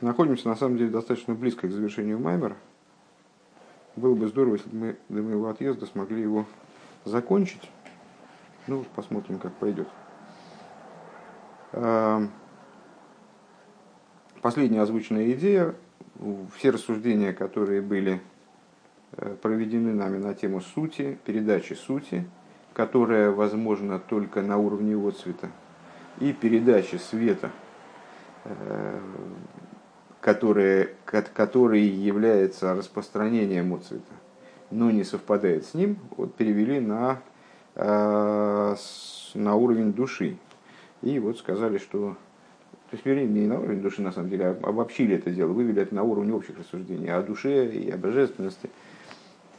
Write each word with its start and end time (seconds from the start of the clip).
Находимся, 0.00 0.48
на 0.48 0.56
самом 0.56 0.76
деле, 0.76 0.90
достаточно 0.90 1.34
близко 1.34 1.68
к 1.68 1.70
завершению 1.70 2.18
Маймера. 2.18 2.56
Было 3.96 4.14
бы 4.14 4.26
здорово, 4.26 4.54
если 4.54 4.68
бы 4.70 4.76
мы 4.76 4.96
до 5.08 5.22
моего 5.22 5.48
отъезда 5.48 5.86
смогли 5.86 6.20
его 6.20 6.46
закончить. 7.04 7.70
Ну, 8.66 8.84
посмотрим, 8.94 9.38
как 9.38 9.52
пойдет. 9.54 9.88
Эм, 11.72 12.30
последняя 14.42 14.82
озвученная 14.82 15.30
идея. 15.32 15.74
Все 16.56 16.70
рассуждения, 16.70 17.32
которые 17.32 17.82
были 17.82 18.20
э, 19.12 19.36
проведены 19.42 19.92
нами 19.92 20.18
на 20.18 20.34
тему 20.34 20.60
сути, 20.60 21.18
передачи 21.24 21.74
сути, 21.74 22.28
которая 22.72 23.30
возможна 23.30 23.98
только 23.98 24.42
на 24.42 24.56
уровне 24.56 24.96
отцвета, 24.96 25.50
и 26.20 26.32
передачи 26.32 26.96
света, 26.96 27.50
которая, 30.24 30.88
который 31.04 31.82
является 31.82 32.74
распространением 32.74 33.74
отцвета, 33.74 34.10
но 34.70 34.90
не 34.90 35.04
совпадает 35.04 35.66
с 35.66 35.74
ним, 35.74 35.98
вот 36.16 36.34
перевели 36.34 36.80
на, 36.80 37.20
э, 37.74 38.74
на 39.34 39.54
уровень 39.54 39.92
души. 39.92 40.38
И 41.02 41.18
вот 41.18 41.36
сказали, 41.36 41.76
что 41.76 42.16
то 42.88 42.96
есть, 42.96 43.04
вернее, 43.04 43.26
не 43.26 43.46
на 43.46 43.60
уровень 43.60 43.82
души, 43.82 44.00
на 44.00 44.12
самом 44.12 44.30
деле, 44.30 44.46
а 44.46 44.66
обобщили 44.66 45.14
это 45.14 45.30
дело, 45.30 45.52
вывели 45.52 45.82
это 45.82 45.94
на 45.94 46.04
уровень 46.04 46.32
общих 46.32 46.58
рассуждений 46.58 47.12
о 47.12 47.20
душе 47.20 47.66
и 47.66 47.90
о 47.90 47.98
божественности. 47.98 48.70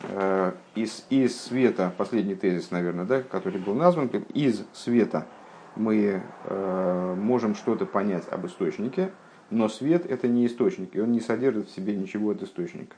Э, 0.02 0.54
из, 0.74 1.06
из 1.12 1.40
света, 1.40 1.94
последний 1.96 2.34
тезис, 2.34 2.72
наверное, 2.72 3.06
да, 3.06 3.22
который 3.22 3.62
был 3.62 3.76
назван, 3.76 4.10
из 4.34 4.66
света 4.74 5.28
мы 5.76 6.24
э, 6.46 7.16
можем 7.20 7.54
что-то 7.54 7.86
понять 7.86 8.24
об 8.32 8.48
источнике, 8.48 9.12
но 9.50 9.70
свет 9.70 10.06
это 10.06 10.28
не 10.28 10.46
источник, 10.46 10.96
и 10.96 11.02
он 11.02 11.12
не 11.12 11.20
содержит 11.20 11.70
в 11.70 11.76
себе 11.76 11.96
ничего 11.96 12.32
от 12.32 12.42
источника. 12.42 12.96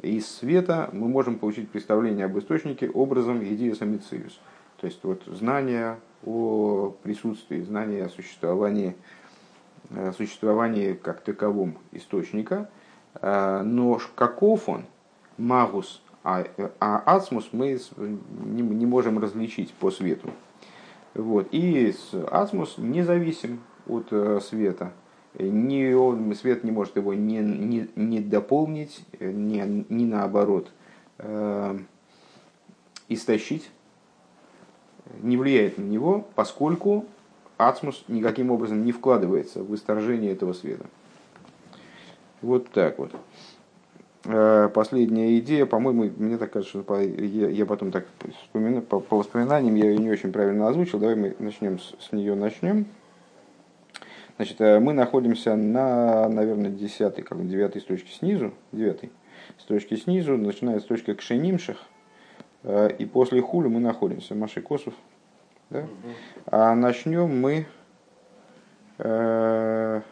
Из 0.00 0.26
света 0.26 0.90
мы 0.92 1.08
можем 1.08 1.38
получить 1.38 1.68
представление 1.68 2.26
об 2.26 2.38
источнике 2.38 2.88
образом 2.90 3.42
идеи 3.44 3.72
самициус. 3.72 4.40
То 4.78 4.86
есть 4.86 5.00
вот 5.04 5.22
знание 5.26 5.98
о 6.24 6.94
присутствии, 7.02 7.60
знание 7.60 8.06
о 8.06 8.08
существовании, 8.08 8.96
о 9.90 10.12
существовании 10.12 10.94
как 10.94 11.20
таковом 11.20 11.78
источника. 11.92 12.68
Э, 13.20 13.62
но 13.62 14.00
каков 14.14 14.68
он, 14.68 14.86
магус, 15.36 16.02
а, 16.24 16.46
а 16.80 17.02
ацмус 17.16 17.50
мы 17.52 17.78
не, 17.96 18.62
не 18.62 18.86
можем 18.86 19.18
различить 19.18 19.72
по 19.74 19.90
свету. 19.90 20.30
Вот. 21.14 21.48
И 21.52 21.94
ацмус 22.30 22.76
независим 22.78 23.60
от 23.86 24.08
э, 24.10 24.40
света 24.40 24.92
ни 25.38 25.92
он, 25.92 26.34
свет 26.34 26.64
не 26.64 26.70
может 26.70 26.96
его 26.96 27.14
не, 27.14 27.38
не, 27.38 27.88
не 27.96 28.20
дополнить, 28.20 29.04
не, 29.18 29.84
не 29.88 30.06
наоборот 30.06 30.70
э, 31.18 31.78
истощить, 33.08 33.70
не 35.20 35.36
влияет 35.36 35.78
на 35.78 35.82
него, 35.82 36.26
поскольку 36.34 37.06
ацмус 37.56 38.04
никаким 38.08 38.50
образом 38.50 38.84
не 38.84 38.92
вкладывается 38.92 39.62
в 39.62 39.74
исторжение 39.74 40.32
этого 40.32 40.52
света. 40.52 40.86
Вот 42.40 42.68
так 42.70 42.98
вот. 42.98 43.12
Э, 44.24 44.68
последняя 44.72 45.38
идея, 45.38 45.66
по-моему, 45.66 46.10
мне 46.16 46.36
так 46.36 46.52
кажется, 46.52 46.82
что 46.82 47.00
я, 47.00 47.66
потом 47.66 47.90
так 47.90 48.06
по, 48.88 49.00
по 49.00 49.16
воспоминаниям 49.16 49.74
я 49.76 49.90
ее 49.90 49.98
не 49.98 50.10
очень 50.10 50.32
правильно 50.32 50.68
озвучил. 50.68 50.98
Давай 50.98 51.16
мы 51.16 51.36
начнем 51.38 51.78
с 51.78 52.12
нее 52.12 52.34
начнем. 52.34 52.86
Значит, 54.42 54.60
э, 54.60 54.80
мы 54.80 54.92
находимся 54.92 55.54
на, 55.54 56.28
наверное, 56.28 56.68
десятой, 56.68 57.22
как 57.22 57.46
девятой 57.46 57.80
строчке 57.80 58.10
снизу, 58.12 58.52
девятой 58.72 59.12
строчке 59.56 59.96
снизу, 59.96 60.36
начиная 60.36 60.80
с 60.80 60.82
точки 60.82 61.14
Кшенимших, 61.14 61.78
э, 62.64 62.90
и 62.98 63.06
после 63.06 63.40
хули 63.40 63.68
мы 63.68 63.78
находимся, 63.78 64.34
Маши 64.34 64.60
Косов. 64.60 64.94
Да? 65.70 65.86
А 66.46 66.74
начнем 66.74 67.40
мы 67.40 67.66
э, 68.98 70.02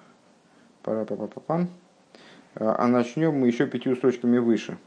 пара 0.84 1.04
па 1.06 1.16
па 1.16 1.40
па 1.40 1.66
а 2.54 2.86
начнем 2.86 3.34
мы 3.34 3.48
еще 3.48 3.66
пятью 3.66 3.96
строчками 3.96 4.38
выше. 4.38 4.78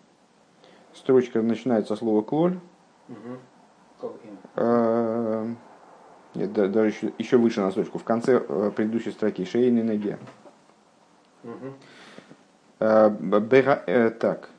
Строчка 0.93 1.41
начинается 1.41 1.97
со 1.97 1.99
слова 1.99 2.21
клоль. 2.21 2.61
Угу. 3.09 3.39
Нет, 6.35 6.51
даже 6.53 6.87
еще, 6.89 7.13
еще 7.17 7.37
выше 7.37 7.61
на 7.61 7.71
строчку, 7.71 7.99
в 7.99 8.03
конце 8.03 8.43
э, 8.47 8.71
предыдущей 8.75 9.11
строки, 9.11 9.45
шейный 9.45 9.83
ноге. 9.83 10.17
Э, 12.79 14.09
так, 14.19 14.49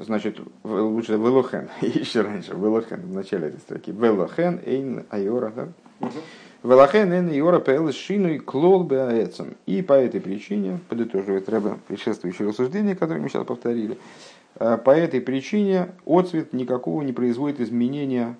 значит, 0.00 0.40
лучше 0.64 1.12
велохен, 1.12 1.68
еще 1.80 2.22
раньше, 2.22 2.52
велохен, 2.52 3.00
в 3.02 3.12
начале 3.12 3.48
этой 3.48 3.60
строки. 3.60 3.90
Велохен, 3.90 4.60
эйн 4.64 5.04
айора, 5.10 5.52
да? 5.54 5.68
Велохен, 6.62 7.12
эйн 7.12 7.28
айора, 7.28 7.60
пэл 7.60 7.92
шину 7.92 8.28
и 8.30 8.38
клол 8.38 8.84
беаэцем. 8.84 9.54
И 9.66 9.82
по 9.82 9.92
этой 9.92 10.20
причине, 10.20 10.80
подытоживает 10.88 11.48
Рэбе 11.48 11.76
предшествующее 11.86 12.48
рассуждение, 12.48 12.96
которое 12.96 13.20
мы 13.20 13.28
сейчас 13.28 13.44
повторили, 13.44 13.98
э, 14.58 14.78
по 14.78 14.90
этой 14.90 15.20
причине 15.20 15.90
отцвет 16.06 16.52
никакого 16.52 17.02
не 17.02 17.12
производит 17.12 17.60
изменения 17.60 18.34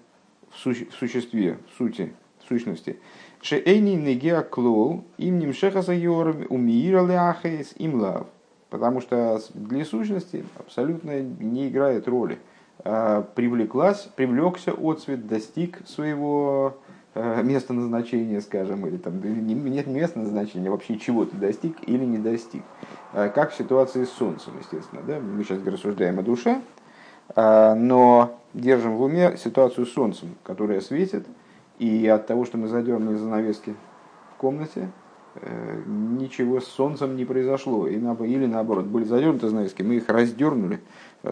в, 0.50 0.59
суще, 0.59 0.86
в 0.86 0.94
существе, 0.94 1.59
в 1.72 1.78
сути, 1.78 2.12
в 2.44 2.48
сущности. 2.48 2.98
Шеэйни 3.42 3.94
негеа 3.94 4.42
клоу 4.42 5.04
им 5.16 5.38
нимшехаса 5.38 5.92
йорм 5.92 6.47
умиира 6.48 7.04
ляхейс 7.04 7.75
им 7.76 8.00
лав. 8.00 8.26
Потому 8.70 9.00
что 9.00 9.41
для 9.54 9.84
сущности 9.84 10.44
абсолютно 10.59 11.20
не 11.20 11.69
играет 11.69 12.06
роли. 12.06 12.38
А, 12.84 13.22
привлеклась, 13.22 14.09
привлекся 14.14 14.72
отцвет, 14.72 15.26
достиг 15.26 15.81
своего 15.86 16.76
а, 17.15 17.42
места 17.42 17.72
назначения, 17.72 18.41
скажем, 18.41 18.86
или 18.86 18.98
там 18.98 19.20
нет 19.20 19.86
места 19.86 20.19
назначения, 20.19 20.70
вообще 20.70 20.98
чего 20.98 21.25
ты 21.25 21.36
достиг 21.36 21.76
или 21.86 22.04
не 22.04 22.19
достиг. 22.19 22.62
А, 23.12 23.28
как 23.30 23.53
в 23.53 23.56
ситуации 23.56 24.04
с 24.04 24.10
Солнцем, 24.10 24.53
естественно. 24.60 25.03
Да? 25.06 25.19
Мы 25.19 25.42
сейчас 25.44 25.65
рассуждаем 25.65 26.19
о 26.19 26.22
душе, 26.22 26.60
но 27.37 28.39
держим 28.55 28.97
в 28.97 29.03
уме 29.03 29.37
ситуацию 29.37 29.87
с 29.87 29.93
Солнцем, 29.93 30.34
которое 30.43 30.81
светит, 30.81 31.27
и 31.78 32.06
от 32.09 32.27
того, 32.27 32.44
что 32.44 32.59
мы 32.59 32.69
задернули 32.69 33.16
занавески 33.16 33.75
в 34.33 34.37
комнате, 34.37 34.91
э, 35.37 35.83
ничего 35.87 36.61
с 36.61 36.66
Солнцем 36.66 37.16
не 37.16 37.25
произошло. 37.25 37.87
Или 37.87 38.47
наоборот, 38.47 38.87
были 38.87 39.05
задернуты 39.05 39.49
занавески, 39.49 39.83
мы 39.83 39.97
их 39.97 40.09
раздернули, 40.09 40.81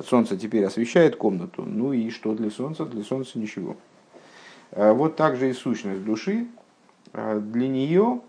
Солнце 0.05 0.37
теперь 0.37 0.65
освещает 0.65 1.17
комнату, 1.17 1.65
ну 1.65 1.93
и 1.93 2.11
что 2.11 2.34
для 2.34 2.51
Солнца? 2.51 2.84
Для 2.84 3.03
Солнца 3.03 3.39
ничего. 3.39 3.77
Э, 4.71 4.93
вот 4.93 5.17
также 5.17 5.51
и 5.51 5.53
сущность 5.53 6.05
души, 6.05 6.47
э, 7.13 7.41
для 7.41 7.69
нее 7.69 8.21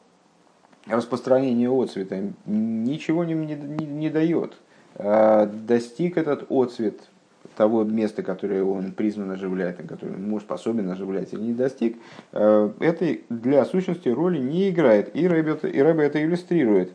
распространение 0.88 1.69
отцвета 1.69 2.34
ничего 2.45 3.25
не, 3.25 3.34
не, 3.34 3.55
не 3.55 4.09
дает. 4.09 4.57
Достиг 4.95 6.17
этот 6.17 6.49
отцвет 6.49 7.09
того 7.56 7.84
места, 7.84 8.24
которое 8.24 8.63
он 8.63 8.91
призван 8.91 9.31
оживлять, 9.31 9.80
на 9.80 9.88
которое 9.88 10.13
он 10.13 10.40
способен 10.40 10.90
оживлять 10.90 11.34
или 11.34 11.41
не 11.41 11.53
достиг, 11.53 11.97
э, 12.34 12.72
это 12.80 13.18
для 13.30 13.66
сущности 13.66 14.09
роли 14.09 14.38
не 14.38 14.69
играет. 14.69 15.16
И 15.16 15.28
Рэбе, 15.28 15.58
и 15.69 15.81
Рэбе 15.81 16.03
это 16.03 16.24
иллюстрирует. 16.24 16.91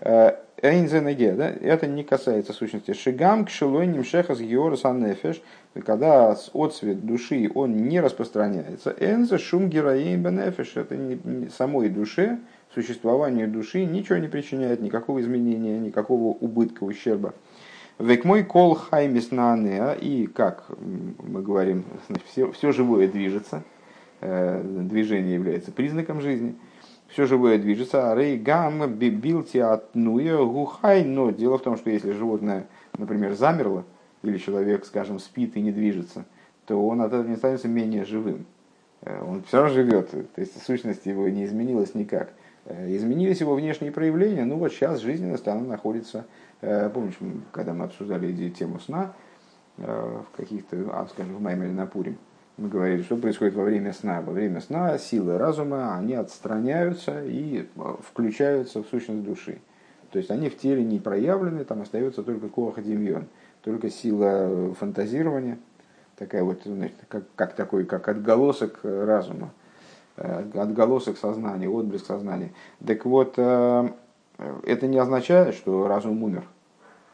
Э, 0.00 0.36
Эйнзенеге, 0.62 1.32
да, 1.32 1.50
это 1.50 1.88
не 1.88 2.04
касается 2.04 2.52
сущности. 2.52 2.92
Шигам 2.92 3.46
к 3.46 3.50
шелойним 3.50 4.04
шехас 4.04 4.38
георас 4.38 4.84
анефеш, 4.84 5.42
когда 5.84 6.30
отцвет 6.30 7.04
души 7.04 7.50
он 7.52 7.76
не 7.88 8.00
распространяется. 8.00 8.94
Энзе 9.00 9.38
шум 9.38 9.68
героин 9.68 10.22
бенефеш, 10.22 10.76
это 10.76 10.96
не, 10.96 11.48
самой 11.48 11.88
душе, 11.88 12.38
существованию 12.72 13.48
души 13.48 13.84
ничего 13.84 14.18
не 14.18 14.28
причиняет, 14.28 14.80
никакого 14.80 15.20
изменения, 15.20 15.80
никакого 15.80 16.36
убытка, 16.36 16.84
ущерба. 16.84 17.34
Век 18.02 18.24
мой 18.24 18.42
кол 18.42 18.74
хаймис 18.74 19.30
на 19.30 19.94
и 19.94 20.26
как 20.26 20.64
мы 21.22 21.40
говорим, 21.40 21.84
значит, 22.08 22.26
все, 22.26 22.50
все 22.50 22.72
живое 22.72 23.06
движется, 23.06 23.62
э, 24.20 24.60
движение 24.64 25.34
является 25.34 25.70
признаком 25.70 26.20
жизни, 26.20 26.56
все 27.06 27.26
живое 27.26 27.58
движется, 27.58 28.10
а 28.10 28.16
рей 28.16 28.36
гам 28.38 28.92
билти 28.92 29.58
от 29.58 29.94
гухай, 29.94 31.04
но 31.04 31.30
дело 31.30 31.58
в 31.58 31.62
том, 31.62 31.76
что 31.76 31.90
если 31.90 32.10
животное, 32.10 32.66
например, 32.98 33.34
замерло, 33.34 33.84
или 34.24 34.36
человек, 34.36 34.84
скажем, 34.84 35.20
спит 35.20 35.56
и 35.56 35.60
не 35.60 35.70
движется, 35.70 36.24
то 36.66 36.84
он 36.84 37.02
от 37.02 37.12
этого 37.12 37.28
не 37.28 37.36
становится 37.36 37.68
менее 37.68 38.04
живым. 38.04 38.46
Э, 39.02 39.22
он 39.24 39.44
все 39.44 39.58
равно 39.58 39.74
живет, 39.74 40.10
то 40.10 40.40
есть 40.40 40.60
сущность 40.60 41.06
его 41.06 41.28
не 41.28 41.44
изменилась 41.44 41.94
никак. 41.94 42.32
Э, 42.64 42.96
изменились 42.96 43.40
его 43.40 43.54
внешние 43.54 43.92
проявления, 43.92 44.44
ну 44.44 44.56
вот 44.56 44.72
сейчас 44.72 44.98
жизненность 44.98 45.46
она 45.46 45.60
находится 45.60 46.26
помнишь, 46.62 47.18
когда 47.50 47.74
мы 47.74 47.86
обсуждали 47.86 48.50
тему 48.50 48.78
сна, 48.78 49.14
э, 49.78 50.20
в 50.32 50.36
каких-то, 50.36 50.76
а, 50.92 51.06
скажем, 51.08 51.36
в 51.36 51.40
Маймере 51.40 51.72
на 51.72 51.86
Пурим, 51.86 52.18
мы 52.56 52.68
говорили, 52.68 53.02
что 53.02 53.16
происходит 53.16 53.54
во 53.54 53.64
время 53.64 53.92
сна. 53.92 54.20
Во 54.20 54.32
время 54.32 54.60
сна 54.60 54.96
силы 54.98 55.38
разума, 55.38 55.96
они 55.96 56.14
отстраняются 56.14 57.24
и 57.24 57.66
э, 57.74 57.94
включаются 58.06 58.82
в 58.82 58.86
сущность 58.86 59.24
души. 59.24 59.58
То 60.12 60.18
есть 60.18 60.30
они 60.30 60.50
в 60.50 60.58
теле 60.58 60.84
не 60.84 61.00
проявлены, 61.00 61.64
там 61.64 61.82
остается 61.82 62.22
только 62.22 62.48
коаха 62.48 62.82
демьон, 62.82 63.26
только 63.62 63.90
сила 63.90 64.74
фантазирования, 64.74 65.58
такая 66.16 66.44
вот, 66.44 66.60
значит, 66.64 66.96
как, 67.08 67.24
как 67.34 67.54
такой, 67.54 67.86
как 67.86 68.08
отголосок 68.08 68.80
разума, 68.84 69.52
э, 70.16 70.44
отголосок 70.54 71.18
сознания, 71.18 71.68
отблеск 71.68 72.06
сознания. 72.06 72.52
Так 72.86 73.04
вот, 73.06 73.34
э, 73.38 73.88
это 74.64 74.86
не 74.86 74.98
означает, 74.98 75.54
что 75.54 75.88
разум 75.88 76.22
умер. 76.22 76.44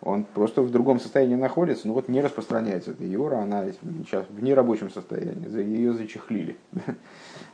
Он 0.03 0.25
просто 0.25 0.63
в 0.63 0.71
другом 0.71 1.01
состоянии 1.01 1.35
находится, 1.35 1.89
но 1.89 1.95
вот 1.95 2.09
не 2.09 2.21
распространяется. 2.21 2.93
эта 2.93 3.05
Иора, 3.13 3.41
она 3.41 3.65
сейчас 4.05 4.25
в 4.29 4.43
нерабочем 4.43 4.91
состоянии, 4.91 5.49
ее 5.61 5.93
зачехлили. 5.93 6.57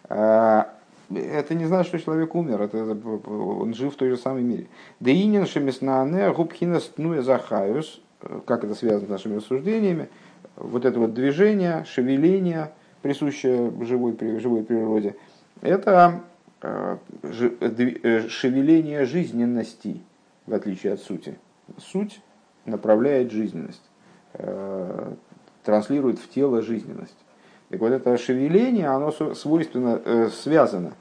А, 0.06 0.74
это 1.14 1.54
не 1.54 1.64
значит, 1.64 1.88
что 1.88 1.98
человек 1.98 2.34
умер, 2.34 2.60
это, 2.60 2.94
он 3.26 3.72
жив 3.72 3.94
в 3.94 3.96
той 3.96 4.10
же 4.10 4.18
самой 4.18 4.42
мире. 4.42 4.66
Да 5.00 5.10
инин 5.10 5.46
шемиснане 5.46 6.30
губхина 6.32 6.78
стнуя 6.78 7.22
захаюс, 7.22 8.02
как 8.44 8.64
это 8.64 8.74
связано 8.74 9.06
с 9.06 9.08
нашими 9.08 9.36
рассуждениями, 9.36 10.10
вот 10.56 10.84
это 10.84 11.00
вот 11.00 11.14
движение, 11.14 11.84
шевеление, 11.86 12.72
присущее 13.00 13.72
живой, 13.80 14.14
живой 14.38 14.62
природе, 14.62 15.16
это 15.62 16.20
э, 16.60 16.98
э, 17.22 18.28
шевеление 18.28 19.06
жизненности, 19.06 20.02
в 20.46 20.52
отличие 20.52 20.92
от 20.92 21.00
сути. 21.00 21.38
Суть 21.78 22.20
направляет 22.66 23.30
жизненность, 23.30 23.82
э, 24.34 25.12
транслирует 25.62 26.18
в 26.18 26.28
тело 26.28 26.62
жизненность. 26.62 27.16
Так 27.70 27.80
вот 27.80 27.92
это 27.92 28.16
шевеление, 28.18 28.88
оно 28.88 29.10
свойственно, 29.34 30.00
э, 30.04 30.28
связано 30.28 30.94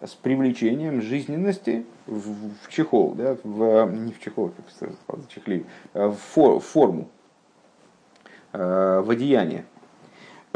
с 0.00 0.14
привлечением 0.14 1.02
жизненности 1.02 1.84
в, 2.06 2.32
в 2.62 2.68
чехол, 2.68 3.14
да, 3.14 3.36
в, 3.42 3.90
не 3.92 4.12
в 4.12 4.20
чехол, 4.20 4.52
в 5.08 5.28
чехли, 5.28 5.66
в, 5.92 6.12
фор, 6.12 6.60
в 6.60 6.64
форму, 6.64 7.08
э, 8.52 9.02
в 9.04 9.10
одеяние. 9.10 9.64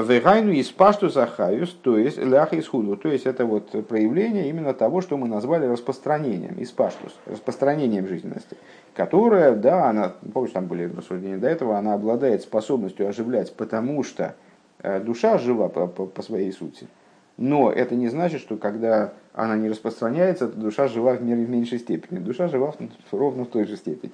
Вегайну 0.02 0.52
из 0.52 0.70
пашту 0.70 1.08
захаюс, 1.08 1.70
то 1.82 1.98
есть 1.98 2.18
ляха 2.18 2.56
из 2.56 2.68
худу, 2.68 2.96
то 2.96 3.08
есть 3.08 3.26
это 3.26 3.44
вот 3.44 3.86
проявление 3.86 4.48
именно 4.48 4.74
того, 4.74 5.00
что 5.00 5.16
мы 5.16 5.28
назвали 5.28 5.66
распространением, 5.66 6.54
из 6.58 6.70
паштус, 6.70 7.14
распространением 7.26 8.06
жизненности, 8.06 8.56
которая, 8.94 9.54
да, 9.54 9.88
она, 9.88 10.12
помнишь, 10.32 10.52
там 10.52 10.66
были 10.66 10.84
рассуждения 10.84 11.38
до 11.38 11.48
этого, 11.48 11.78
она 11.78 11.94
обладает 11.94 12.42
способностью 12.42 13.08
оживлять, 13.08 13.54
потому 13.54 14.02
что 14.02 14.34
э, 14.82 15.00
душа 15.00 15.38
жива 15.38 15.68
по, 15.68 15.86
по, 15.86 16.06
по 16.06 16.22
своей 16.22 16.52
сути. 16.52 16.86
Но 17.36 17.72
это 17.72 17.94
не 17.94 18.08
значит, 18.08 18.40
что 18.40 18.56
когда 18.56 19.14
она 19.34 19.56
не 19.56 19.68
распространяется, 19.68 20.48
то 20.48 20.56
душа 20.58 20.88
жива 20.88 21.14
в 21.14 21.22
меньшей 21.22 21.78
степени. 21.78 22.18
Душа 22.18 22.48
жива 22.48 22.74
ровно 23.10 23.44
в 23.44 23.48
той 23.48 23.64
же 23.64 23.76
степени. 23.76 24.12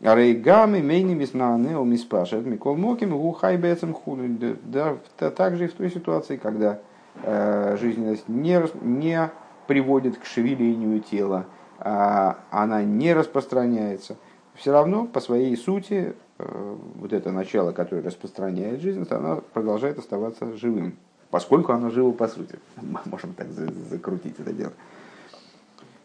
Рейгами 0.00 0.80
мейни 0.80 1.14
миснанео 1.14 1.82
миспашет 1.84 2.44
микол 2.44 2.76
моким 2.76 3.16
гухай 3.16 3.56
бецем 3.56 3.94
худу. 3.94 4.56
Да, 4.64 4.98
также 5.30 5.64
и 5.64 5.68
в 5.68 5.72
той 5.72 5.90
ситуации, 5.90 6.36
когда 6.36 6.80
э, 7.22 7.76
жизненность 7.80 8.28
не, 8.28 8.62
не 8.82 9.30
приводит 9.66 10.18
к 10.18 10.24
шевелению 10.24 11.00
тела, 11.00 11.46
а 11.78 12.38
она 12.50 12.82
не 12.82 13.14
распространяется, 13.14 14.16
все 14.54 14.72
равно 14.72 15.06
по 15.06 15.20
своей 15.20 15.56
сути 15.56 16.14
э, 16.38 16.76
вот 16.96 17.12
это 17.12 17.32
начало, 17.32 17.72
которое 17.72 18.02
распространяет 18.02 18.80
жизнь, 18.80 19.06
она 19.10 19.36
продолжает 19.52 19.98
оставаться 19.98 20.52
живым, 20.56 20.96
поскольку 21.30 21.72
оно 21.72 21.90
живо 21.90 22.12
по 22.12 22.28
сути. 22.28 22.58
Можем 23.06 23.34
так 23.34 23.48
закрутить 23.50 24.38
это 24.38 24.52
дело. 24.52 24.72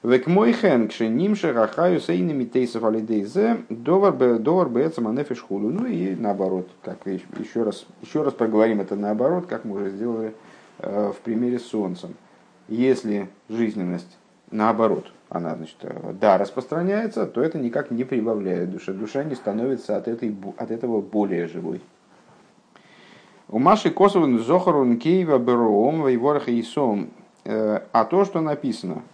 Век 0.01 0.27
мой 0.27 0.53
хен 0.53 0.87
кшенимше 0.87 1.51
рахаю 1.51 1.99
сейнами 1.99 2.45
тейсов 2.45 2.85
алидейзе 2.85 3.57
довар 3.69 4.69
бэцам 4.69 5.09
анефиш 5.09 5.41
худу. 5.41 5.69
Ну 5.69 5.85
и 5.87 6.15
наоборот, 6.15 6.69
как 6.81 7.05
еще 7.05 7.63
раз, 7.63 7.85
еще 8.01 8.23
раз 8.23 8.33
проговорим 8.33 8.79
это 8.79 8.95
наоборот, 8.95 9.45
как 9.47 9.65
мы 9.65 9.75
уже 9.75 9.89
сделали 9.89 10.33
э, 10.77 11.11
в 11.13 11.19
примере 11.19 11.59
с 11.59 11.65
солнцем. 11.65 12.15
Если 12.69 13.27
жизненность 13.49 14.17
наоборот, 14.51 15.11
она, 15.27 15.57
значит, 15.57 15.75
э, 15.81 16.13
да, 16.13 16.37
распространяется, 16.37 17.25
то 17.25 17.41
это 17.41 17.59
никак 17.59 17.91
не 17.91 18.05
прибавляет 18.05 18.71
душе. 18.71 18.93
Душа 18.93 19.25
не 19.25 19.35
становится 19.35 19.97
от, 19.97 20.07
этой, 20.07 20.33
от 20.55 20.71
этого 20.71 21.01
более 21.01 21.47
живой. 21.47 21.81
У 23.49 23.59
Маши 23.59 23.89
Косовын 23.89 24.39
Зохарун 24.39 24.97
Кейва 24.97 25.39
Бероом 25.39 26.07
Вейворха 26.07 26.57
Исом. 26.57 27.09
Э, 27.43 27.81
а 27.91 28.05
то, 28.05 28.23
что 28.23 28.39
написано– 28.39 29.01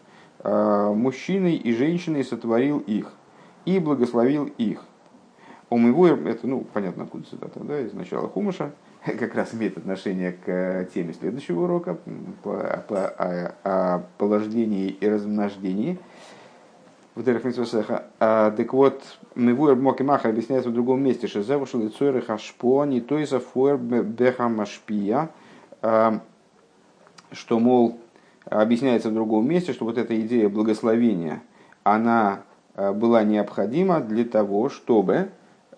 мужчиной 0.94 1.56
и 1.56 1.74
женщиной 1.74 2.24
сотворил 2.24 2.80
их 2.80 3.12
и 3.66 3.80
благословил 3.80 4.46
их. 4.46 4.84
Умывуер, 5.70 6.28
это, 6.28 6.48
ну, 6.48 6.66
понятно, 6.74 7.04
откуда 7.04 7.26
цитата, 7.26 7.60
да, 7.62 7.80
из 7.80 7.94
начала 7.94 8.28
Хумыша, 8.28 8.72
как 9.06 9.36
раз 9.36 9.54
имеет 9.54 9.78
отношение 9.78 10.32
к 10.34 10.48
э, 10.48 10.88
теме 10.94 11.14
следующего 11.14 11.64
урока 11.64 11.98
по, 12.44 12.84
по, 12.88 13.08
о, 13.08 13.56
о 13.64 14.04
положении 14.18 14.90
и 14.90 15.08
размнождении 15.08 15.98
в. 17.16 18.04
А, 18.20 18.52
так 18.52 18.74
вот, 18.74 19.02
Мивуэр 19.36 19.76
Мокимаха 19.76 20.30
объясняется 20.30 20.70
в 20.70 20.74
другом 20.74 21.02
месте, 21.02 21.28
что 21.28 21.44
завышел 21.44 21.82
и 21.82 21.90
цойры 21.90 22.22
хашпо, 22.22 22.84
не 22.86 23.00
из 23.18 23.30
фуэр 23.30 23.78
бехамашпия, 23.78 25.30
а, 25.82 26.20
что, 27.32 27.60
мол, 27.60 28.00
объясняется 28.46 29.10
в 29.10 29.14
другом 29.14 29.48
месте, 29.48 29.74
что 29.74 29.86
вот 29.86 29.98
эта 29.98 30.20
идея 30.22 30.50
благословения, 30.50 31.42
она 31.84 32.42
э, 32.76 32.92
была 32.92 33.24
необходима 33.24 34.00
для 34.00 34.26
того, 34.26 34.70
чтобы 34.70 35.30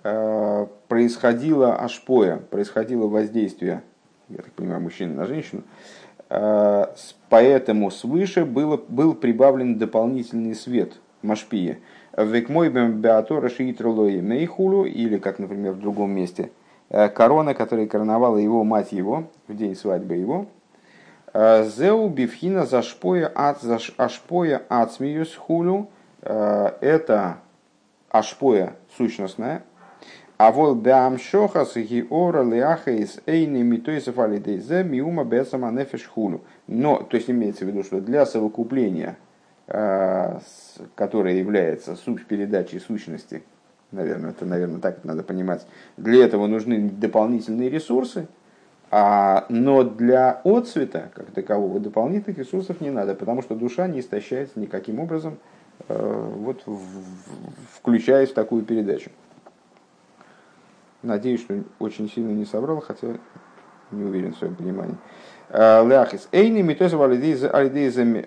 э, 0.04 0.68
происходило 0.88 1.75
ашпоя, 1.75 2.38
происходило 2.38 3.08
воздействие, 3.08 3.84
я 4.30 4.38
так 4.38 4.52
понимаю, 4.54 4.81
мужчины 4.81 5.14
на 5.14 5.25
женщину, 5.25 5.64
э, 6.30 6.86
поэтому 7.30 7.92
свыше 7.92 8.46
было, 8.46 8.78
был 8.78 9.16
прибавлен 9.16 9.78
дополнительный 9.78 10.56
свет 10.56 11.00
машпия. 11.22 11.80
Век 12.18 12.50
мой 12.50 12.70
беатора 12.70 13.48
шиитролои 13.48 14.20
мейхулу, 14.20 14.86
или, 14.86 15.18
как, 15.18 15.40
например, 15.40 15.74
в 15.74 15.80
другом 15.80 16.12
месте, 16.12 16.52
корона, 16.90 17.54
которая 17.54 17.86
короновала 17.86 18.38
его 18.38 18.63
мать 18.63 18.92
его 18.92 19.30
в 19.48 19.56
день 19.56 19.75
свадьбы 19.75 20.16
его, 20.16 20.48
Зеу 21.33 22.09
бифхина 22.09 22.65
зашпоя 22.65 23.27
от 23.27 23.59
ашпоя 23.97 24.62
смеюс 24.89 25.35
хулю. 25.35 25.89
Э, 26.21 26.71
это 26.81 27.38
ашпоя 28.09 28.75
сущностная. 28.97 29.63
А 30.38 30.51
вот 30.51 30.77
бям 30.77 31.17
шохас 31.17 31.75
гиора 31.75 32.43
леахейс 32.43 33.19
эйни 33.25 33.63
митойсов 33.63 34.19
алидейзе 34.19 34.84
миума 34.84 35.24
бесама 35.24 35.72
нефеш 35.72 36.05
хулю. 36.05 36.41
Но, 36.67 37.01
то 37.01 37.17
есть 37.17 37.29
имеется 37.29 37.65
в 37.65 37.67
виду, 37.67 37.84
что 37.84 38.01
для 38.01 38.25
совокупления, 38.25 39.17
э, 39.67 40.39
которое 40.96 41.36
является 41.36 41.96
суть 41.96 42.25
передачей 42.27 42.79
сущности, 42.79 43.43
наверное, 43.91 44.29
это, 44.29 44.46
наверное, 44.46 44.79
так 44.79 45.03
надо 45.03 45.24
понимать, 45.24 45.65
для 45.98 46.24
этого 46.24 46.46
нужны 46.46 46.89
дополнительные 46.89 47.69
ресурсы, 47.69 48.27
а, 48.89 49.46
но 49.50 49.84
для 49.84 50.41
отцвета, 50.44 51.12
как 51.13 51.32
такового, 51.32 51.79
дополнительных 51.79 52.38
ресурсов 52.38 52.79
не 52.79 52.89
надо, 52.89 53.15
потому 53.15 53.41
что 53.41 53.56
душа 53.56 53.88
не 53.88 54.00
истощается 54.00 54.60
никаким 54.60 55.00
образом, 55.00 55.38
э, 55.89 56.32
вот, 56.36 56.63
в, 56.65 56.79
включаясь 57.75 58.32
в 58.32 58.34
такую 58.34 58.63
передачу. 58.63 59.12
Надеюсь, 61.03 61.41
что 61.41 61.63
очень 61.79 62.10
сильно 62.10 62.32
не 62.32 62.46
собрал, 62.46 62.79
хотя 62.79 63.08
не 63.91 64.03
уверен 64.03 64.34
в 64.34 64.38
своем 64.38 64.56
понимании. 64.56 64.96
Э, 65.50 65.86
Ляхис. 65.86 66.27
Эйни 66.32 66.62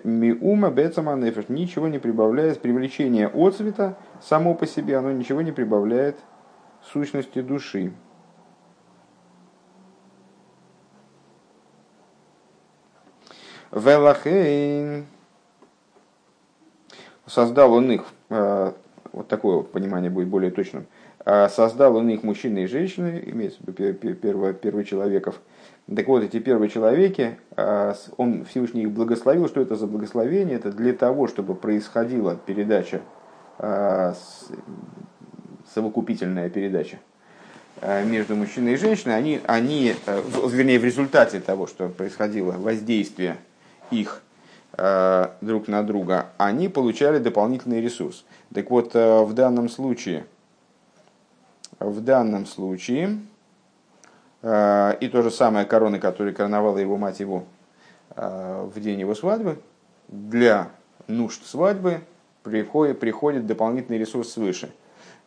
миума 0.03 0.69
бецама 0.69 1.15
нефеш. 1.15 1.49
Ничего 1.49 1.87
не 1.87 1.99
прибавляет. 1.99 2.61
Привлечение 2.61 3.27
отцвета 3.27 3.97
само 4.21 4.53
по 4.53 4.65
себе, 4.65 4.97
оно 4.97 5.11
ничего 5.11 5.41
не 5.41 5.51
прибавляет 5.51 6.17
сущности 6.83 7.41
души. 7.41 7.93
Велахейн 13.71 15.05
создал 17.25 17.73
он 17.73 17.91
их, 17.91 18.03
э, 18.29 18.73
вот 19.13 19.27
такое 19.27 19.61
понимание 19.61 20.09
будет 20.09 20.27
более 20.27 20.51
точным, 20.51 20.85
э, 21.25 21.47
создал 21.49 21.95
он 21.95 22.09
их 22.09 22.23
мужчины 22.23 22.63
и 22.63 22.67
женщины, 22.67 23.23
имеется 23.25 23.59
в 23.63 23.67
виду 23.67 23.93
перво, 23.93 24.53
первочеловеков. 24.53 25.39
Так 25.93 26.07
вот, 26.07 26.23
эти 26.23 26.39
первые 26.39 26.69
человеки, 26.69 27.37
э, 27.55 27.93
он 28.17 28.43
Всевышний 28.45 28.83
их 28.83 28.91
благословил. 28.91 29.47
Что 29.47 29.61
это 29.61 29.75
за 29.75 29.87
благословение? 29.87 30.57
Это 30.57 30.71
для 30.71 30.93
того, 30.93 31.27
чтобы 31.27 31.55
происходила 31.55 32.35
передача, 32.35 33.01
совокупительная 35.75 36.49
передача 36.49 36.97
между 38.05 38.35
мужчиной 38.35 38.73
и 38.73 38.77
женщиной. 38.77 39.15
Они, 39.15 39.39
они, 39.45 39.93
вернее, 40.07 40.79
в 40.79 40.83
результате 40.83 41.39
того, 41.39 41.67
что 41.67 41.89
происходило 41.89 42.53
воздействие 42.53 43.37
их 43.91 44.23
друг 45.41 45.67
на 45.67 45.83
друга, 45.83 46.29
они 46.37 46.69
получали 46.69 47.19
дополнительный 47.19 47.81
ресурс. 47.81 48.25
Так 48.53 48.71
вот, 48.71 48.93
в 48.93 49.33
данном 49.33 49.67
случае, 49.69 50.25
в 51.79 52.01
данном 52.01 52.45
случае, 52.45 53.19
и 54.43 55.09
то 55.11 55.21
же 55.21 55.29
самое 55.29 55.65
короны, 55.65 55.99
которой 55.99 56.33
короновала 56.33 56.77
его 56.77 56.97
мать 56.97 57.19
его 57.19 57.45
в 58.15 58.73
день 58.77 58.99
его 58.99 59.13
свадьбы, 59.13 59.61
для 60.07 60.69
нужд 61.07 61.45
свадьбы 61.45 62.01
приходит, 62.43 62.99
приходит 62.99 63.45
дополнительный 63.45 63.97
ресурс 63.97 64.31
свыше. 64.31 64.71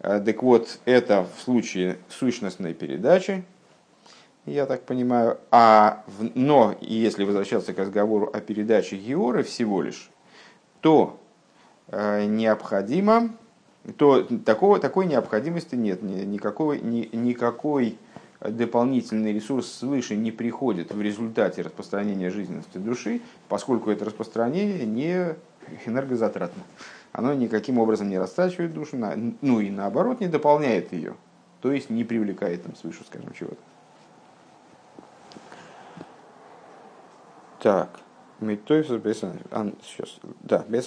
Так 0.00 0.42
вот, 0.42 0.78
это 0.84 1.26
в 1.36 1.42
случае 1.42 1.98
сущностной 2.08 2.74
передачи, 2.74 3.44
я 4.46 4.66
так 4.66 4.82
понимаю. 4.82 5.38
А, 5.50 6.04
но 6.34 6.76
если 6.80 7.24
возвращаться 7.24 7.72
к 7.72 7.78
разговору 7.78 8.30
о 8.32 8.40
передаче 8.40 8.96
Георы 8.96 9.42
всего 9.42 9.82
лишь, 9.82 10.10
то 10.80 11.18
э, 11.88 12.26
необходимо, 12.26 13.30
то 13.96 14.22
такого, 14.44 14.78
такой 14.78 15.06
необходимости 15.06 15.74
нет, 15.74 16.02
никакого, 16.02 16.74
ни, 16.74 17.08
никакой 17.12 17.96
дополнительный 18.40 19.32
ресурс 19.32 19.70
свыше 19.70 20.16
не 20.16 20.30
приходит 20.30 20.92
в 20.92 21.00
результате 21.00 21.62
распространения 21.62 22.30
жизненности 22.30 22.78
души, 22.78 23.22
поскольку 23.48 23.90
это 23.90 24.04
распространение 24.04 24.84
не 24.84 25.36
энергозатратно. 25.86 26.62
Оно 27.12 27.32
никаким 27.32 27.78
образом 27.78 28.10
не 28.10 28.18
растрачивает 28.18 28.74
душу, 28.74 28.98
ну 29.40 29.60
и 29.60 29.70
наоборот 29.70 30.20
не 30.20 30.28
дополняет 30.28 30.92
ее, 30.92 31.14
то 31.62 31.72
есть 31.72 31.88
не 31.88 32.04
привлекает 32.04 32.64
там 32.64 32.76
свыше, 32.76 33.04
скажем, 33.06 33.32
чего-то. 33.32 33.56
Так. 37.64 37.88
Митойфс 38.40 38.88
сейчас. 38.90 40.18
Да, 40.42 40.66
без 40.68 40.86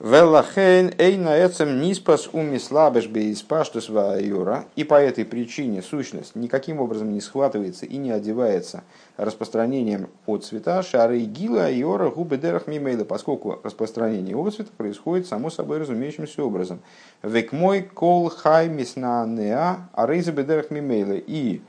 Веллахейн 0.00 0.92
эйна 0.98 1.30
эцем 1.46 1.80
ниспас 1.80 2.28
умислабеш 2.30 3.06
бейспаштус 3.06 3.88
юра. 3.88 4.66
И 4.76 4.84
по 4.84 5.00
этой 5.00 5.24
причине 5.24 5.80
сущность 5.80 6.36
никаким 6.36 6.78
образом 6.78 7.14
не 7.14 7.22
схватывается 7.22 7.86
и 7.86 7.96
не 7.96 8.10
одевается 8.10 8.82
распространением 9.16 10.10
от 10.26 10.44
цвета 10.44 10.82
шары 10.82 11.20
гила 11.20 11.72
иора 11.72 12.10
губы 12.10 12.36
дерах 12.36 12.66
мимейла, 12.66 13.04
поскольку 13.04 13.58
распространение 13.64 14.36
от 14.36 14.54
цвета 14.54 14.72
происходит 14.76 15.26
само 15.26 15.48
собой 15.48 15.78
разумеющимся 15.78 16.44
образом. 16.44 16.82
Век 17.22 17.52
мой 17.52 17.80
кол 17.80 18.28
хай 18.28 18.68
мисна 18.68 19.24
неа 19.24 19.88
арейза 19.94 20.32
бедерах 20.32 20.70
мимейла. 20.70 21.14
И 21.14 21.62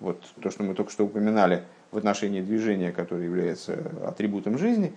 вот 0.00 0.22
то, 0.40 0.50
что 0.50 0.62
мы 0.62 0.72
только 0.72 0.90
что 0.90 1.04
упоминали– 1.04 1.64
в 1.90 1.98
отношении 1.98 2.40
движения, 2.40 2.92
которое 2.92 3.24
является 3.24 3.78
атрибутом 4.04 4.58
жизни, 4.58 4.92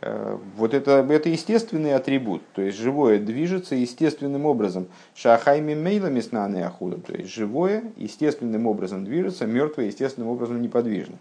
э, 0.00 0.38
вот 0.56 0.74
это, 0.74 1.06
это 1.08 1.28
естественный 1.28 1.94
атрибут, 1.94 2.42
то 2.54 2.62
есть 2.62 2.78
живое 2.78 3.18
движется 3.18 3.74
естественным 3.74 4.46
образом. 4.46 4.86
Шахайми 5.14 5.74
мейлами 5.74 6.20
снаны 6.20 6.62
ахуда, 6.62 6.98
то 6.98 7.14
есть 7.14 7.32
живое 7.32 7.84
естественным 7.96 8.66
образом 8.66 9.04
движется, 9.04 9.46
мертвое 9.46 9.86
естественным 9.86 10.28
образом 10.28 10.60
неподвижно. 10.60 11.16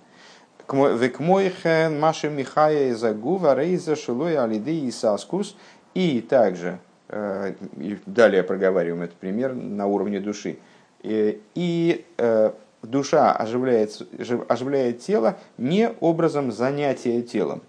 Векмойхен 0.68 2.00
Маши 2.00 2.30
Михая 2.30 2.90
из 2.90 3.04
Агува 3.04 3.56
Рейза 3.56 3.96
Шилой 3.96 4.36
Алиды 4.36 4.76
и 4.76 4.92
Саскус. 4.92 5.56
И 5.94 6.22
также, 6.22 6.80
э, 7.10 7.54
далее 8.06 8.44
проговариваем 8.44 9.04
этот 9.04 9.16
пример 9.16 9.54
на 9.54 9.86
уровне 9.86 10.20
души. 10.20 10.58
Э, 11.04 11.36
и 11.54 12.06
душа 12.82 13.32
оживляет, 13.32 14.02
оживляет 14.48 15.00
тело 15.00 15.38
не 15.58 15.90
образом 16.00 16.52
занятия 16.52 17.22
телом. 17.22 17.62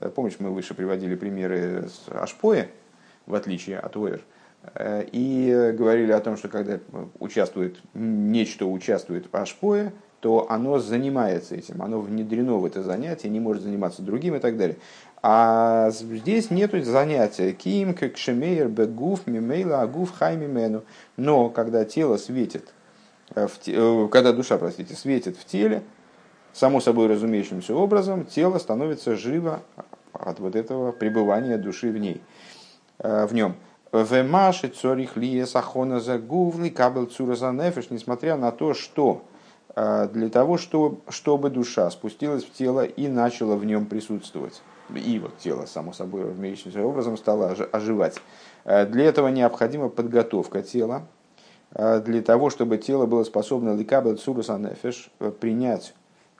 Э, 0.00 0.10
помнишь, 0.10 0.36
мы 0.38 0.50
выше 0.50 0.74
приводили 0.74 1.14
примеры 1.14 1.88
с 1.88 2.08
Ашпоя, 2.12 2.68
в 3.26 3.34
отличие 3.34 3.78
от 3.78 3.96
Ойер, 3.96 4.22
э, 4.74 5.04
и 5.10 5.72
говорили 5.76 6.12
о 6.12 6.20
том, 6.20 6.36
что 6.36 6.48
когда 6.48 6.78
участвует, 7.18 7.78
нечто 7.94 8.66
участвует 8.66 9.26
в 9.30 9.36
Ашпое, 9.36 9.92
то 10.20 10.50
оно 10.50 10.80
занимается 10.80 11.54
этим, 11.54 11.80
оно 11.80 12.00
внедрено 12.00 12.56
в 12.56 12.64
это 12.64 12.82
занятие, 12.82 13.28
не 13.28 13.38
может 13.38 13.62
заниматься 13.62 14.02
другим 14.02 14.34
и 14.34 14.40
так 14.40 14.56
далее. 14.56 14.76
А 15.22 15.90
здесь 15.90 16.50
нет 16.50 16.72
занятия. 16.84 17.52
Ким, 17.52 17.94
как 17.94 18.16
шемейер, 18.16 18.68
бегуф, 18.68 19.26
мимейла, 19.26 19.82
агуф, 19.82 20.16
хаймимену. 20.16 20.84
Но 21.16 21.50
когда 21.50 21.84
тело 21.84 22.16
светит 22.16 22.72
в, 23.46 23.58
э, 23.66 24.08
когда 24.10 24.32
душа, 24.32 24.58
простите, 24.58 24.94
светит 24.94 25.36
в 25.36 25.44
теле, 25.44 25.82
само 26.52 26.80
собой 26.80 27.06
разумеющимся 27.06 27.74
образом, 27.74 28.24
тело 28.24 28.58
становится 28.58 29.16
живо 29.16 29.60
от 30.12 30.40
вот 30.40 30.56
этого 30.56 30.92
пребывания 30.92 31.58
души 31.58 31.90
в 31.90 31.98
ней, 31.98 32.20
э, 32.98 33.26
в 33.26 33.34
нем. 33.34 33.56
Вемаши 33.92 34.68
цорих 34.68 35.16
лие 35.16 35.46
сахона 35.46 36.00
за 36.00 36.18
гувли 36.18 36.68
кабел 36.68 37.06
цураза 37.06 37.52
нефеш, 37.52 37.88
несмотря 37.90 38.36
на 38.36 38.50
то, 38.50 38.74
что 38.74 39.22
для 39.76 40.28
того, 40.28 40.58
что, 40.58 40.98
чтобы 41.08 41.50
душа 41.50 41.88
спустилась 41.90 42.44
в 42.44 42.52
тело 42.52 42.84
и 42.84 43.06
начала 43.06 43.54
в 43.54 43.64
нем 43.64 43.86
присутствовать. 43.86 44.60
И 44.92 45.20
вот 45.20 45.38
тело, 45.38 45.66
само 45.66 45.92
собой, 45.92 46.24
разумеющимся 46.24 46.82
образом 46.82 47.16
стало 47.16 47.54
оживать. 47.70 48.20
Для 48.64 49.04
этого 49.04 49.28
необходима 49.28 49.88
подготовка 49.88 50.62
тела, 50.62 51.06
Э, 51.17 51.17
для 51.74 52.22
того, 52.22 52.50
чтобы 52.50 52.78
тело 52.78 53.06
было 53.06 53.24
способно 53.24 53.76
ликабл 53.76 54.16
цурус 54.16 54.48
анефеш 54.48 55.10
э, 55.20 55.30
принять 55.30 55.94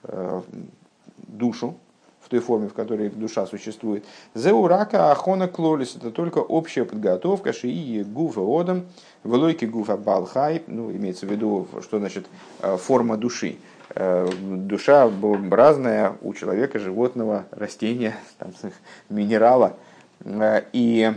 э, 0.04 0.40
душу 1.16 1.76
в 2.20 2.30
той 2.30 2.40
форме, 2.40 2.68
в 2.68 2.74
которой 2.74 3.10
душа 3.10 3.46
существует. 3.46 4.04
Зеурака 4.34 5.12
ахона 5.12 5.46
клолис 5.46 5.96
это 5.96 6.10
только 6.10 6.38
общая 6.38 6.84
подготовка 6.84 7.52
шии 7.52 8.02
гуфа 8.02 8.40
одам, 8.40 8.86
велойки 9.22 9.66
гуфа 9.66 9.96
балхай, 9.96 10.62
ну, 10.66 10.90
имеется 10.90 11.26
в 11.26 11.30
виду, 11.30 11.68
что 11.82 11.98
значит 11.98 12.26
форма 12.60 13.16
души. 13.16 13.56
Душа 13.94 15.10
разная 15.50 16.16
у 16.20 16.34
человека, 16.34 16.78
животного, 16.78 17.46
растения, 17.50 18.16
там, 18.38 18.50
минерала. 19.08 19.76
И 20.72 21.12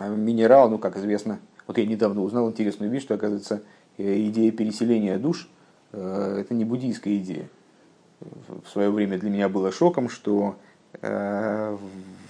минерал, 0.00 0.68
ну, 0.68 0.78
как 0.78 0.96
известно, 0.96 1.38
вот 1.66 1.78
я 1.78 1.86
недавно 1.86 2.22
узнал 2.22 2.50
интересную 2.50 2.90
вещь, 2.90 3.02
что, 3.02 3.14
оказывается, 3.14 3.62
э, 3.98 4.26
идея 4.28 4.50
переселения 4.52 5.18
душ 5.18 5.48
э,– 5.92 6.36
это 6.40 6.54
не 6.54 6.64
буддийская 6.64 7.16
идея. 7.18 7.48
В 8.20 8.68
свое 8.68 8.90
время 8.90 9.18
для 9.18 9.30
меня 9.30 9.48
было 9.48 9.72
шоком, 9.72 10.08
что 10.08 10.56
э, 11.00 11.76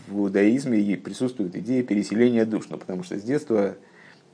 в 0.09 0.19
иудаизме 0.19 0.97
присутствует 0.97 1.57
идея 1.57 1.83
переселения 1.83 2.45
душ, 2.45 2.69
ну, 2.69 2.79
потому 2.79 3.03
что 3.03 3.19
с 3.19 3.23
детства, 3.23 3.77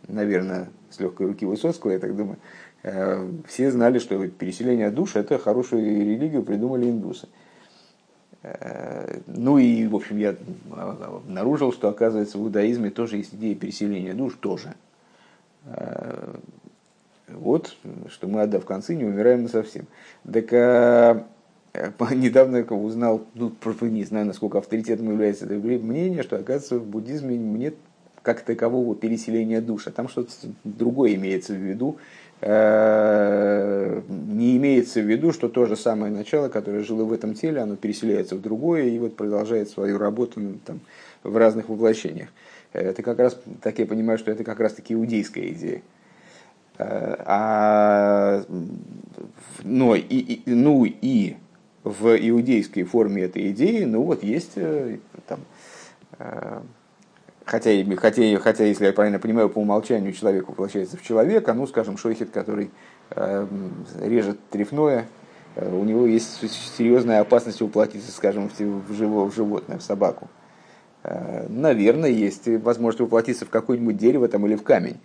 наверное, 0.07 0.71
с 0.91 1.01
легкой 1.01 1.29
руки 1.29 1.47
Высоцкого, 1.47 1.93
я 1.93 1.99
так 1.99 2.17
думаю, 2.17 2.39
все 3.49 3.73
знали, 3.73 3.99
что 3.99 4.29
переселение 4.29 4.91
душ– 4.91 5.13
это 5.17 5.37
хорошую 5.39 5.85
религию 5.85 6.45
придумали 6.45 6.89
индусы. 6.89 7.29
Ну 9.27 9.59
и, 9.59 9.87
в 9.89 9.97
общем, 9.97 10.17
я 10.17 10.37
обнаружил, 10.71 11.73
что, 11.73 11.89
оказывается, 11.89 12.39
в 12.39 12.43
иудаизме 12.43 12.91
тоже 12.91 13.17
есть 13.17 13.35
идея 13.35 13.57
переселения 13.57 14.15
душ, 14.15 14.35
тоже– 14.35 14.75
вот, 17.59 17.77
что 18.11 18.29
мы, 18.29 18.43
отдав 18.43 18.65
концы, 18.65 18.95
не 18.95 19.05
умираем 19.05 19.49
совсем. 19.49 19.87
Так 20.31 20.53
а, 20.53 21.27
недавно 22.15 22.63
узнал, 22.63 23.25
ну, 23.35 23.53
не 23.87 24.05
знаю, 24.05 24.27
насколько 24.27 24.59
авторитетом 24.59 25.11
является 25.11 25.47
это 25.47 25.55
мнение, 25.55 26.23
что, 26.23 26.37
оказывается, 26.37 26.79
в 26.79 26.87
буддизме 26.87 27.37
нет 27.37 27.75
как 28.23 28.43
такового 28.43 28.95
переселения 28.95 29.61
душа. 29.61 29.91
Там 29.91 30.09
что-то 30.09 30.31
другое 30.65 31.15
имеется 31.15 31.55
в 31.55 31.57
виду. 31.57 31.97
Э, 32.41 34.01
не 34.09 34.57
имеется 34.59 35.01
в 35.01 35.05
виду, 35.05 35.33
что 35.33 35.49
то 35.49 35.67
же 35.67 35.77
самое 35.77 36.13
начало, 36.13 36.49
которое 36.49 36.85
жило 36.85 37.05
в 37.05 37.13
этом 37.13 37.35
теле, 37.35 37.61
оно 37.61 37.77
переселяется 37.77 38.37
в 38.37 38.43
другое 38.43 38.85
и 38.85 38.99
вот 38.99 39.17
продолжает 39.17 39.71
свою 39.71 39.99
работу 39.99 40.41
там, 40.65 40.81
в 41.23 41.37
разных 41.37 41.69
воплощениях. 41.69 42.29
Это 42.73 43.03
как 43.03 43.19
раз, 43.19 43.41
так 43.63 43.79
я 43.79 43.87
понимаю, 43.87 44.19
что 44.19 44.31
это 44.31 44.45
как 44.45 44.61
раз 44.61 44.75
таки 44.75 44.95
иудейская 44.95 45.49
идея. 45.49 45.83
Э, 46.79 47.17
а, 47.27 48.45
но 49.65 49.97
и, 49.97 50.01
и, 50.01 50.43
ну 50.47 50.85
и 50.85 51.37
в 51.83 52.17
иудейской 52.17 52.85
форме 52.85 53.25
этой 53.25 53.51
идеи, 53.51 53.83
ну 53.83 54.03
вот 54.03 54.23
есть 54.23 54.53
э, 54.55 54.99
там, 55.27 55.41
э, 56.21 56.61
хотя, 57.45 57.71
хотя, 57.97 58.39
хотя, 58.39 58.65
если 58.65 58.87
я 58.87 58.93
правильно 58.93 59.19
понимаю, 59.19 59.51
по 59.51 59.59
умолчанию 59.59 60.13
человек 60.13 60.49
воплощается 60.49 60.97
в 60.97 61.03
человека, 61.03 61.53
ну, 61.53 61.67
скажем, 61.67 61.99
шойхет, 61.99 62.31
который 62.31 62.71
режет 64.03 64.39
трефное, 64.51 65.07
у 65.57 65.83
него 65.83 66.07
есть 66.07 66.39
серьезная 66.77 67.21
опасность 67.21 67.63
воплотиться, 67.63 68.13
скажем, 68.13 68.51
в, 68.51 68.93
живо, 68.93 69.25
в 69.25 69.35
животное, 69.35 69.79
в 69.79 69.83
собаку. 69.83 70.29
Наверное, 71.49 72.11
есть 72.11 72.47
возможность 72.47 73.01
воплотиться 73.01 73.47
в 73.47 73.49
какое-нибудь 73.49 73.97
дерево 73.97 74.29
там, 74.29 74.47
или 74.47 74.57
в 74.57 74.63
камень. 74.63 74.99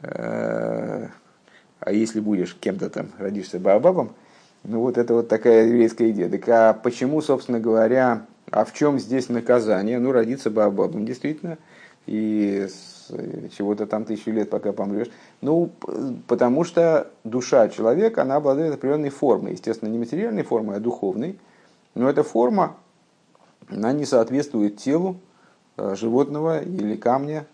А 0.00 1.10
если 1.90 2.20
будешь 2.20 2.54
кем-то 2.54 2.90
там, 2.90 3.08
родишься 3.18 3.58
баобабом, 3.58 4.14
ну 4.64 4.80
вот 4.80 4.98
это 4.98 5.14
вот 5.14 5.28
такая 5.28 5.66
еврейская 5.66 6.10
идея. 6.10 6.28
Так 6.28 6.48
а 6.48 6.72
почему, 6.72 7.20
собственно 7.20 7.58
говоря, 7.58 8.26
А 8.52 8.64
в 8.64 8.72
чем 8.74 8.98
здесь 8.98 9.28
наказание? 9.30 9.98
Ну, 9.98 10.12
родиться 10.12 10.50
бабабом, 10.50 11.06
действительно, 11.06 11.56
и 12.06 12.68
чего-то 13.56 13.86
там 13.86 14.04
тысячу 14.04 14.30
лет, 14.30 14.50
пока 14.50 14.72
помрешь. 14.72 15.08
Ну, 15.40 15.70
потому 16.26 16.64
что 16.64 17.10
душа 17.24 17.68
человека, 17.70 18.22
она 18.22 18.36
обладает 18.36 18.74
определенной 18.74 19.10
формой. 19.10 19.52
Естественно, 19.52 19.88
не 19.88 19.98
материальной 19.98 20.42
формой, 20.42 20.76
а 20.76 20.80
духовной. 20.80 21.38
Но 21.94 22.10
эта 22.10 22.22
форма, 22.22 22.76
она 23.70 23.92
не 23.92 24.04
соответствует 24.04 24.76
телу 24.76 25.16
э, 25.78 25.94
животного 25.94 26.62
или 26.62 26.96
камня. 26.96 27.46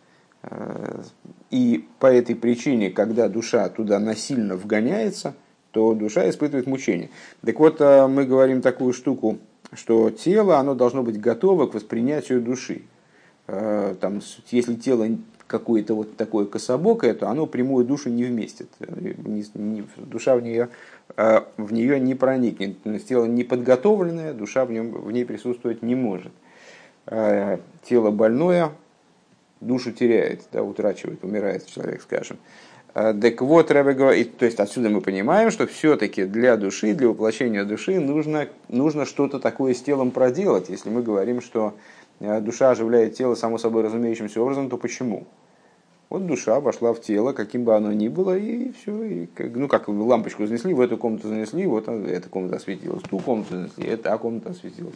Э, 0.43 1.03
и 1.51 1.87
по 1.99 2.07
этой 2.07 2.37
причине, 2.37 2.91
когда 2.91 3.29
душа 3.29 3.69
туда 3.69 3.99
насильно 3.99 4.57
вгоняется, 4.57 5.35
то 5.71 5.95
душа 5.95 6.29
испытывает 6.29 6.67
мучение. 6.67 7.11
Так 7.45 7.59
вот, 7.59 7.81
э, 7.81 8.07
мы 8.07 8.25
говорим 8.25 8.63
такую 8.63 8.93
штуку, 8.93 9.39
что 9.73 10.11
тело, 10.11 10.59
оно 10.59 10.75
должно 10.75 11.03
быть 11.03 11.21
готово 11.21 11.67
к 11.67 11.75
воспринятию 11.75 12.41
души. 12.41 12.83
Там, 13.47 14.21
если 14.51 14.75
тело 14.75 15.07
какое-то 15.49 15.95
вот 15.95 16.17
такое 16.17 16.47
кособокое, 16.47 17.15
то 17.15 17.29
оно 17.29 17.47
прямую 17.47 17.85
душу 17.85 18.11
не 18.11 18.25
вместит. 18.25 18.69
Душа 19.97 20.37
в 20.37 20.43
нее, 20.43 20.69
э, 21.17 21.41
в 21.57 21.73
нее 21.73 21.99
не 21.99 22.15
проникнет. 22.15 22.77
Тело 23.09 23.25
не 23.25 23.43
подготовленное, 23.43 24.35
душа 24.35 24.65
в, 24.65 24.71
нем, 24.71 24.93
в 24.93 25.11
ней 25.11 25.25
присутствовать 25.25 25.83
не 25.83 25.97
может. 25.97 26.33
Э, 27.07 27.59
тело 27.83 28.11
больное, 28.11 28.71
душу 29.61 29.93
теряет, 29.93 30.43
да, 30.53 30.63
утрачивает, 30.63 31.25
умирает 31.25 31.67
человек, 31.67 32.03
скажем. 32.03 32.39
Так 32.95 33.43
вот, 33.43 33.71
Рэбе 33.71 33.93
говорит, 33.93 34.39
то 34.39 34.45
есть 34.45 34.59
отсюда 34.59 34.89
мы 34.89 35.01
понимаем, 35.01 35.51
что 35.51 35.67
все-таки 35.67 36.25
для 36.25 36.57
души, 36.57 36.95
для 36.95 37.09
воплощения 37.09 37.65
души 37.65 38.01
нужно, 38.01 38.49
нужно 38.69 39.05
что-то 39.05 39.39
такое 39.39 39.75
с 39.75 39.83
телом 39.83 40.11
проделать. 40.11 40.69
Если 40.69 40.91
мы 40.91 41.03
говорим, 41.03 41.41
что 41.41 41.75
душа 42.19 42.71
оживляет 42.71 43.15
тело 43.15 43.37
само 43.37 43.59
собой 43.59 43.83
разумеющимся 43.85 44.41
образом, 44.41 44.69
то 44.69 44.79
почему? 44.79 45.27
Вот 46.09 46.27
душа 46.27 46.59
вошла 46.59 46.95
в 46.95 47.01
тело, 47.01 47.33
каким 47.35 47.65
бы 47.65 47.77
оно 47.77 47.93
ни 47.93 48.09
было, 48.09 48.37
и 48.37 48.73
все. 48.73 49.03
И, 49.03 49.29
ну, 49.37 49.69
как 49.69 49.89
лампочку 49.89 50.47
занесли, 50.47 50.73
в 50.73 50.81
эту 50.81 50.97
комнату 50.97 51.29
занесли, 51.29 51.67
вот 51.67 51.87
эта 51.87 52.29
комната 52.31 52.57
осветилась, 52.57 53.03
ту 53.03 53.19
комнату 53.19 53.55
занесли, 53.55 53.87
эта 53.87 54.17
комната 54.17 54.51
осветилась. 54.51 54.95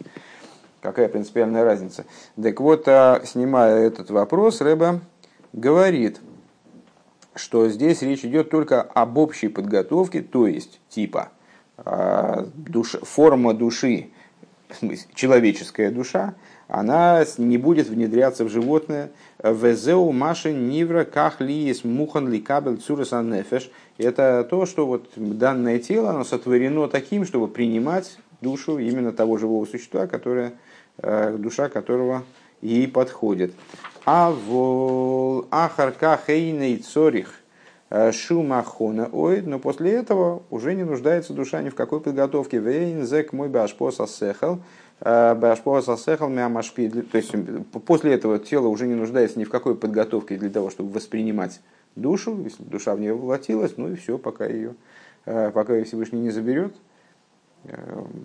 Какая 0.83 1.09
принципиальная 1.09 1.63
разница? 1.63 2.05
Так 2.43 2.61
вот, 2.61 2.89
а, 2.89 3.23
снимая 3.25 3.87
этот 3.87 4.11
вопрос, 4.11 4.61
Рэба 4.61 5.01
говорит, 5.53 6.21
что 7.37 7.69
здесь 7.69 8.03
речь 8.03 8.25
идет 8.25 8.51
только 8.51 8.83
об 8.83 9.17
общей 9.17 9.47
подготовке, 9.47 10.23
то 10.23 10.49
есть 10.49 10.81
типа 10.89 11.29
а, 11.79 12.49
душ, 12.57 12.97
форма 13.03 13.55
души, 13.55 14.11
человеческая 15.15 15.93
душа, 15.93 16.35
она 16.67 17.25
не 17.39 17.59
будет 17.59 17.89
внедряться 17.89 18.45
в 18.45 18.49
животное. 18.49 19.13
Везеу 19.41 20.11
маши 20.11 20.53
нивра 20.53 21.05
кахлиес 21.05 21.85
мухан 21.85 22.29
ли 22.29 22.41
кабель 22.41 22.79
цураса 22.79 23.23
нефеш. 23.23 23.71
Это 23.99 24.45
то, 24.51 24.67
что 24.67 24.87
вот 24.87 25.11
данное 25.15 25.79
тело, 25.79 26.11
оно 26.11 26.25
сотворено 26.25 26.89
таким, 26.89 27.25
чтобы 27.25 27.47
принимать 27.47 28.17
душу 28.41 28.79
именно 28.79 29.13
того 29.13 29.39
живого 29.39 29.65
существа, 29.65 30.07
которое, 30.07 30.55
душа 30.99 31.69
которого 31.69 32.25
ей 32.61 32.89
подходит. 32.89 33.53
А 34.05 34.31
в 34.31 35.47
ахарка 35.51 36.19
хейней 36.27 36.79
цорих 36.79 37.35
э, 37.91 38.11
шумахона 38.13 39.09
оид, 39.13 39.47
но 39.47 39.59
после 39.59 39.93
этого 39.93 40.43
уже 40.51 40.75
не 40.75 40.85
нуждается 40.85 41.33
душа 41.33 41.63
ни 41.63 41.69
в 41.69 41.75
какой 41.75 42.01
подготовке. 42.01 42.59
Вейн 42.59 43.07
зек 43.07 43.33
мой 43.33 43.49
башпоса 43.49 44.07
сехал, 44.07 44.61
Башпоаса 45.05 45.97
сехал 45.97 46.29
миамашпи. 46.29 46.89
То 46.89 47.19
есть 47.19 47.33
после 47.87 48.15
этого 48.15 48.39
тело 48.39 48.69
уже 48.69 48.87
не 48.87 48.95
нуждается 48.95 49.39
ни 49.39 49.45
в 49.45 49.51
какой 49.51 49.75
подготовке 49.75 50.37
для 50.37 50.51
того, 50.51 50.71
чтобы 50.71 50.93
воспринимать 50.93 51.61
душу. 51.97 52.41
Если 52.45 52.63
душа 52.63 52.95
в 52.95 53.01
нее 53.01 53.15
воплотилась, 53.15 53.77
ну 53.77 53.93
и 53.93 53.97
все, 53.97 54.17
пока 54.17 54.47
ее, 54.47 54.75
э, 55.27 55.51
пока 55.51 55.75
ее 55.75 55.85
Всевышний 55.85 56.21
не 56.21 56.31
заберет, 56.31 56.73
э, 56.75 56.79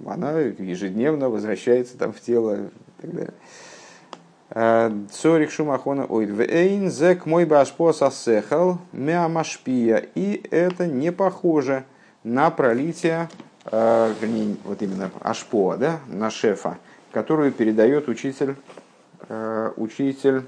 она 0.06 0.39
ежедневно 0.39 1.30
возвращается 1.30 1.97
там 1.97 2.13
в 2.13 2.21
тело 2.21 2.56
и 2.56 3.02
так 3.02 3.13
далее. 3.13 3.34
Э, 4.50 4.91
Цорих 5.12 5.52
шумахона 5.52 6.06
ойд 6.06 6.30
вейн 6.30 6.89
зек 6.89 7.26
мой 7.26 7.45
башпоса 7.45 8.10
сехал 8.12 8.80
миамашпия. 8.91 10.06
И 10.15 10.43
это 10.52 10.88
не 10.88 11.12
похоже 11.12 11.84
на 12.23 12.50
пролитие 12.50 13.30
э, 13.65 14.13
вот 14.63 14.82
именно 14.82 15.12
Ашпоа, 15.21 15.78
да, 15.78 16.00
на 16.08 16.30
шефа, 16.30 16.78
которую 17.12 17.52
передает 17.52 18.08
учитель, 18.08 18.56
э, 19.28 19.71
учитель, 19.76 20.43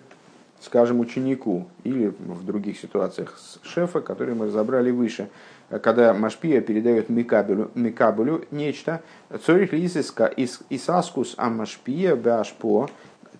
скажем, 0.61 0.99
ученику, 0.99 1.67
или 1.83 2.07
в 2.07 2.45
других 2.45 2.79
ситуациях 2.79 3.37
шефа, 3.63 4.01
которые 4.01 4.35
мы 4.35 4.47
разобрали 4.47 4.91
выше, 4.91 5.29
когда 5.69 6.13
Машпия 6.13 6.61
передает 6.61 7.09
Микабелю, 7.09 7.71
Микабелю 7.75 8.45
нечто, 8.51 9.01
Цорих 9.45 9.73
Лисиска 9.73 10.31
Исаскус 10.69 11.35
а 11.37 11.49
Машпия 11.49 12.15
Башпо, 12.15 12.89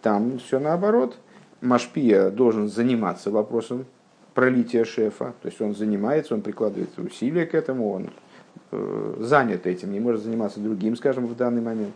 там 0.02 0.40
все 0.40 0.60
наоборот, 0.60 1.18
Машпия 1.62 2.30
должен 2.30 2.70
заниматься 2.70 3.32
вопросом 3.32 3.86
пролития 4.34 4.86
шефа, 4.86 5.34
то 5.42 5.48
есть 5.48 5.60
он 5.60 5.76
занимается, 5.76 6.34
он 6.34 6.42
прикладывает 6.42 6.98
усилия 6.98 7.46
к 7.46 7.56
этому, 7.56 7.92
он 7.92 8.10
Э, 8.72 9.16
занят 9.20 9.66
этим, 9.66 9.92
не 9.92 10.00
может 10.00 10.22
заниматься 10.22 10.60
другим, 10.60 10.96
скажем, 10.96 11.26
в 11.26 11.36
данный 11.36 11.62
момент. 11.62 11.94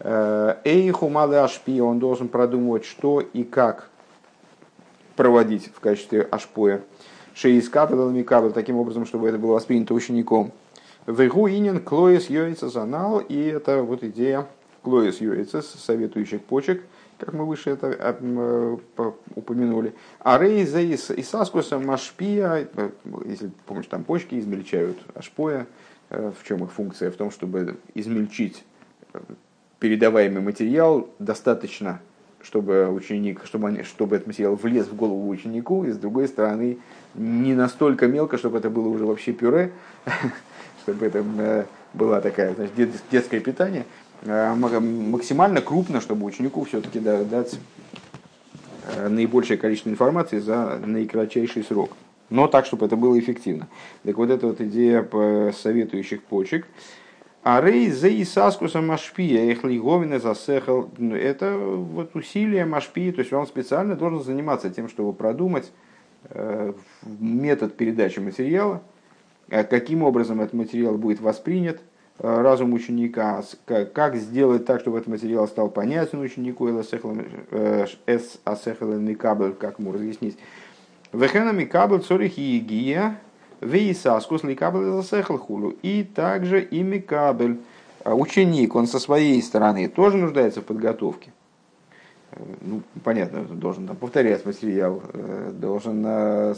Э, 0.00 0.56
Эйху 0.64 1.08
малы 1.08 1.38
ашпи, 1.38 1.80
он 1.80 1.98
должен 1.98 2.28
продумывать, 2.28 2.84
что 2.84 3.20
и 3.20 3.44
как 3.44 3.88
проводить 5.16 5.70
в 5.74 5.80
качестве 5.80 6.22
ашпоя. 6.22 6.82
Шеис 7.34 7.68
капелами 7.68 8.22
кабель, 8.22 8.52
таким 8.52 8.76
образом, 8.76 9.06
чтобы 9.06 9.28
это 9.28 9.38
было 9.38 9.52
воспринято 9.52 9.94
учеником. 9.94 10.52
Вегу 11.06 11.48
инин 11.48 11.80
клоис 11.80 12.30
йоица 12.30 12.68
занал, 12.68 13.18
и 13.18 13.36
это 13.36 13.82
вот 13.82 14.04
идея 14.04 14.46
клоис 14.82 15.20
йоица, 15.20 15.62
советующих 15.62 16.42
почек, 16.42 16.82
как 17.18 17.32
мы 17.34 17.44
выше 17.44 17.70
это 17.70 17.96
э, 17.98 18.76
упомянули. 19.34 19.94
А 20.20 20.38
рейза 20.38 20.80
и 20.80 21.22
саскуса 21.22 21.78
машпия, 21.78 22.68
если 23.26 23.50
помнишь, 23.66 23.86
там 23.86 24.04
почки 24.04 24.38
измельчают 24.38 24.98
ашпоя, 25.14 25.66
Э, 26.12 26.30
в 26.38 26.46
чем 26.46 26.62
их 26.62 26.70
функция? 26.70 27.10
В 27.10 27.16
том, 27.16 27.30
чтобы 27.30 27.78
измельчить 27.94 28.64
э, 29.14 29.20
передаваемый 29.78 30.42
материал 30.42 31.08
достаточно, 31.18 32.00
чтобы 32.42 32.88
ученик, 32.88 33.42
чтобы, 33.44 33.68
они, 33.68 33.82
чтобы 33.82 34.16
этот 34.16 34.28
материал 34.28 34.54
влез 34.54 34.86
в 34.86 34.94
голову 34.94 35.28
ученику, 35.28 35.84
и 35.84 35.90
с 35.90 35.96
другой 35.96 36.28
стороны 36.28 36.78
не 37.14 37.54
настолько 37.54 38.06
мелко, 38.06 38.38
чтобы 38.38 38.58
это 38.58 38.70
было 38.70 38.88
уже 38.88 39.04
вообще 39.04 39.32
пюре, 39.32 39.72
чтобы 40.82 41.06
это 41.06 41.24
э, 41.38 41.64
была 41.94 42.20
такая 42.20 42.54
детское 43.10 43.40
питание, 43.40 43.84
а 44.26 44.54
максимально 44.54 45.60
крупно, 45.60 46.00
чтобы 46.00 46.24
ученику 46.24 46.64
все-таки 46.64 47.00
дать 47.00 47.58
наибольшее 49.08 49.58
количество 49.58 49.90
информации 49.90 50.38
за 50.38 50.80
наикратчайший 50.84 51.62
срок 51.62 51.92
но 52.32 52.48
так, 52.48 52.64
чтобы 52.66 52.86
это 52.86 52.96
было 52.96 53.18
эффективно. 53.18 53.68
Так 54.04 54.16
вот 54.16 54.30
эта 54.30 54.46
вот 54.46 54.60
идея 54.60 55.06
советующих 55.52 56.22
почек. 56.22 56.66
А 57.44 57.60
рей 57.60 57.90
за 57.90 58.08
Исаскуса 58.22 58.80
Машпия, 58.80 59.50
их 59.50 59.64
лиговина 59.64 60.20
засехал, 60.20 60.88
ну, 60.96 61.16
это 61.16 61.56
вот 61.56 62.14
усилие 62.14 62.64
Машпии, 62.64 63.10
то 63.10 63.20
есть 63.20 63.32
он 63.32 63.48
специально 63.48 63.96
должен 63.96 64.22
заниматься 64.22 64.70
тем, 64.70 64.88
чтобы 64.88 65.12
продумать 65.12 65.72
э, 66.30 66.72
метод 67.02 67.76
передачи 67.76 68.20
материала, 68.20 68.80
э, 69.48 69.64
каким 69.64 70.04
образом 70.04 70.40
этот 70.40 70.54
материал 70.54 70.96
будет 70.96 71.20
воспринят 71.20 71.80
э, 72.20 72.42
разум 72.42 72.74
ученика, 72.74 73.42
как 73.66 74.14
сделать 74.14 74.64
так, 74.64 74.80
чтобы 74.80 74.98
этот 74.98 75.08
материал 75.08 75.48
стал 75.48 75.68
понятен 75.68 76.20
ученику, 76.20 76.68
асехал 76.68 77.16
как 79.58 79.80
ему 79.80 79.92
разъяснить, 79.92 80.38
Вехенами 81.12 81.64
кабл 81.64 81.98
цорих 81.98 82.38
и 82.38 82.58
гия, 82.58 83.18
вейсаскус 83.62 84.42
ликабель 84.42 84.92
засехал 84.92 85.38
хулу. 85.38 85.74
И 85.82 86.02
также 86.04 86.62
и 86.62 86.82
Микабель, 86.82 87.58
а 88.04 88.14
ученик, 88.14 88.74
он 88.74 88.86
со 88.86 88.98
своей 88.98 89.40
стороны 89.42 89.88
тоже 89.88 90.16
нуждается 90.18 90.60
в 90.60 90.64
подготовке. 90.64 91.32
Э, 92.32 92.42
ну, 92.60 92.82
понятно, 93.04 93.42
должен 93.44 93.86
там, 93.86 93.96
повторять 93.96 94.44
материал, 94.44 95.02
э, 95.12 95.52
должен 95.52 96.02
э, 96.04 96.54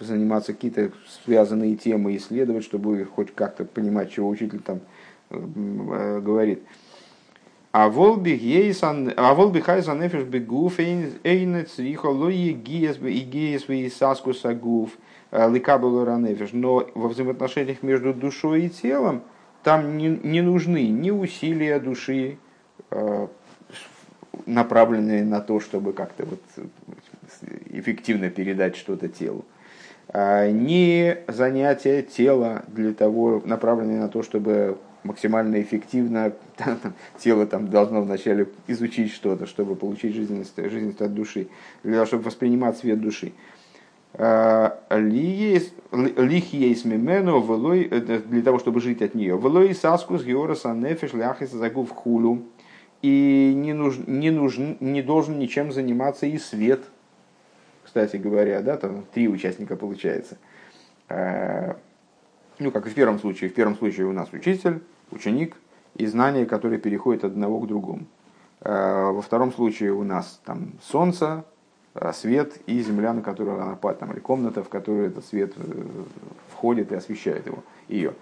заниматься 0.00 0.52
какие-то 0.52 0.92
связанные 1.24 1.76
темы, 1.76 2.16
исследовать, 2.16 2.64
чтобы 2.64 3.04
хоть 3.04 3.34
как-то 3.34 3.64
понимать, 3.64 4.10
чего 4.10 4.28
учитель 4.28 4.60
там 4.60 4.80
говорит. 5.30 6.62
А 7.70 7.90
волби 7.90 8.30
гейсан, 8.30 9.12
а 9.14 9.34
волби 9.34 9.60
хайсан 9.60 10.00
нефиш 10.00 10.22
бегуф 10.22 10.80
эйнец 10.80 11.78
рихо 11.78 12.06
лои 12.06 12.52
гиес 12.52 12.96
и 12.96 13.20
гиес 13.20 13.68
и 13.68 13.90
саскуса 13.90 14.54
гуф 14.54 14.96
ликабелу 15.32 16.04
ранефиш. 16.04 16.50
Но 16.52 16.86
во 16.94 17.08
взаимоотношениях 17.08 17.82
между 17.82 18.14
душой 18.14 18.66
и 18.66 18.68
телом 18.68 19.22
там 19.62 19.96
не, 19.96 20.08
не 20.08 20.40
нужны 20.40 20.88
ни 20.88 21.10
усилия 21.10 21.78
души, 21.78 22.38
э, 22.90 23.26
направленные 24.46 25.24
на 25.24 25.40
то, 25.40 25.60
чтобы 25.60 25.92
как-то 25.92 26.24
вот 26.24 26.40
эффективно 27.70 28.30
передать 28.30 28.76
что-то 28.76 29.08
телу. 29.08 29.44
А, 30.08 30.50
не 30.50 31.18
занятия 31.28 32.02
тела 32.02 32.64
для 32.68 32.94
того, 32.94 33.42
направленные 33.44 34.00
на 34.00 34.08
то, 34.08 34.22
чтобы 34.22 34.78
максимально 35.04 35.60
эффективно 35.60 36.32
тело 37.18 37.46
там 37.46 37.68
должно 37.68 38.00
вначале 38.00 38.48
изучить 38.66 39.12
что-то, 39.12 39.46
чтобы 39.46 39.76
получить 39.76 40.14
жизненность, 40.14 40.56
жизненность 40.56 41.02
от 41.02 41.14
души, 41.14 41.48
для 41.82 41.94
того, 41.94 42.06
чтобы 42.06 42.24
воспринимать 42.24 42.78
свет 42.78 43.00
души. 43.00 43.32
А, 44.14 44.78
лих 44.90 46.52
есть 46.52 46.84
мимену, 46.84 47.44
э, 47.74 48.00
для 48.00 48.42
того, 48.42 48.58
чтобы 48.58 48.80
жить 48.80 49.02
от 49.02 49.14
нее. 49.14 49.38
Велой 49.38 49.74
саскус 49.74 50.24
геораса 50.24 50.74
нефиш 50.74 51.12
ляхис 51.14 51.50
загув 51.50 51.90
хулю. 51.90 52.42
И 53.00 53.52
не, 53.54 53.74
нужен, 53.74 54.04
не, 54.06 54.30
нужен, 54.30 54.76
не 54.80 55.02
должен 55.02 55.38
ничем 55.38 55.72
заниматься 55.72 56.26
и 56.26 56.38
свет– 56.38 56.82
кстати 57.88 58.16
говоря, 58.16 58.60
да, 58.60 58.76
там 58.76 59.06
три 59.14 59.28
участника 59.28 59.74
получается. 59.74 60.36
Э, 61.08 61.72
ну, 62.58 62.70
как 62.70 62.86
и 62.86 62.90
в 62.90 62.94
первом 62.94 63.18
случае. 63.18 63.48
В 63.48 63.54
первом 63.54 63.76
случае 63.76 64.06
у 64.06 64.12
нас 64.12 64.30
учитель, 64.30 64.82
ученик 65.10 65.56
и 65.94 66.04
знания, 66.04 66.44
которые 66.44 66.78
переходят 66.78 67.24
от 67.24 67.32
одного 67.32 67.60
к 67.60 67.66
другому. 67.66 68.04
Э, 68.60 69.10
во 69.10 69.22
втором 69.22 69.54
случае 69.54 69.94
у 69.94 70.04
нас 70.04 70.38
там 70.44 70.74
солнце, 70.82 71.44
э, 71.46 71.57
свет 72.12 72.54
и 72.66 72.80
земля, 72.80 73.12
на 73.12 73.22
которую 73.22 73.60
она 73.60 73.74
падает, 73.74 74.00
там, 74.00 74.12
или 74.12 74.20
комната, 74.20 74.62
в 74.62 74.68
которую 74.68 75.06
этот 75.06 75.24
свет 75.24 75.54
входит 76.52 76.92
и 76.92 76.94
освещает 76.94 77.46
его, 77.46 77.62
ее. 77.88 78.14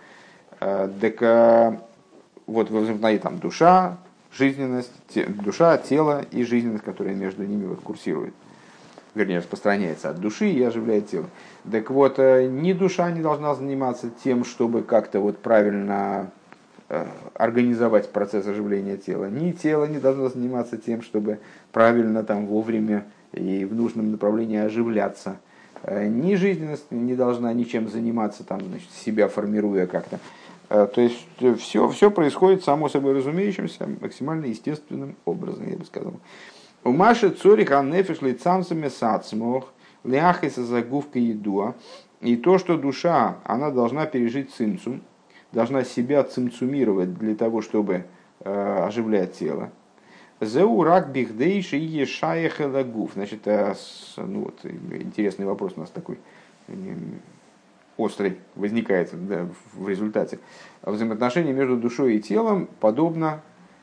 Так 0.59 1.81
вот 2.47 2.71
возникает 2.71 3.23
там 3.23 3.39
душа, 3.39 3.99
жизненность, 4.33 4.93
душа, 5.29 5.77
тело 5.79 6.25
и 6.31 6.45
жизненность, 6.45 6.85
которая 6.85 7.15
между 7.15 7.45
ними 7.45 7.67
вот 7.67 7.81
курсирует 7.81 8.35
вернее, 9.17 9.39
распространяется 9.39 10.11
от 10.11 10.21
души 10.21 10.51
и 10.51 10.63
оживляет 10.63 11.09
тело. 11.09 11.27
Так 11.71 11.91
вот, 11.91 12.19
э, 12.19 12.47
ни 12.47 12.73
душа 12.75 13.11
не 13.11 13.23
должна 13.23 13.55
заниматься 13.55 14.11
тем, 14.23 14.45
чтобы 14.45 14.83
как-то 14.83 15.21
вот 15.21 15.39
правильно 15.39 16.31
э, 16.91 17.07
организовать 17.35 18.13
процесс 18.13 18.47
оживления 18.47 18.99
тела, 18.99 19.29
ни 19.29 19.53
тело 19.53 19.87
не 19.87 19.99
должно 19.99 20.29
заниматься 20.29 20.77
тем, 20.77 21.03
чтобы 21.03 21.39
правильно 21.73 22.23
там 22.23 22.47
вовремя 22.47 23.07
и 23.37 23.65
в 23.65 23.75
нужном 23.75 24.11
направлении 24.11 24.59
оживляться. 24.59 25.39
Э, 25.83 26.07
ни 26.09 26.35
жизненность 26.35 26.91
не 26.91 27.15
должна 27.15 27.53
ничем 27.53 27.89
заниматься, 27.89 28.45
там, 28.45 28.61
значит, 28.61 28.91
себя 28.91 29.29
формируя 29.29 29.87
как-то. 29.87 30.19
То 30.69 31.01
есть 31.01 31.25
все, 31.61 31.89
все 31.89 32.11
происходит 32.11 32.65
само 32.65 32.89
собой 32.89 33.13
разумеющимся, 33.13 33.89
максимально 34.01 34.47
естественным 34.47 35.15
образом, 35.25 35.71
я 35.71 35.77
бы 35.77 35.85
сказал. 35.85 36.15
У 36.83 36.91
Маши 36.91 37.31
Цорих 37.31 37.71
Аннефиш 37.71 38.21
лицамсами 38.21 38.89
сацмох, 38.89 39.73
ляхиса 40.05 40.65
загувка 40.65 41.19
едуа. 41.19 41.75
И 42.21 42.37
то, 42.37 42.59
что 42.59 42.77
душа, 42.77 43.39
она 43.45 43.71
должна 43.71 44.07
пережить 44.07 44.55
цимцум, 44.55 45.03
должна 45.53 45.85
себя 45.85 46.23
цимцумировать 46.23 47.15
для 47.19 47.35
того, 47.35 47.61
чтобы 47.61 48.05
э, 48.41 48.85
оживлять 48.87 49.35
тело. 49.35 49.71
Зеурак 50.41 51.13
бихдейши 51.13 51.77
ешаехелагуф. 51.77 53.13
Значит, 53.15 53.47
э, 53.47 53.75
ну 54.17 54.45
вот, 54.45 54.65
интересный 54.65 55.47
вопрос 55.47 55.75
у 55.77 55.81
нас 55.81 55.91
такой 55.91 56.19
острый 57.97 58.39
возникает 58.55 59.11
да, 59.29 59.49
в 59.73 59.89
результате. 59.89 60.39
Взаимоотношение 60.83 61.55
между 61.55 61.77
душой 61.77 62.17
и 62.17 62.21
телом 62.21 62.69
подобно 62.81 63.41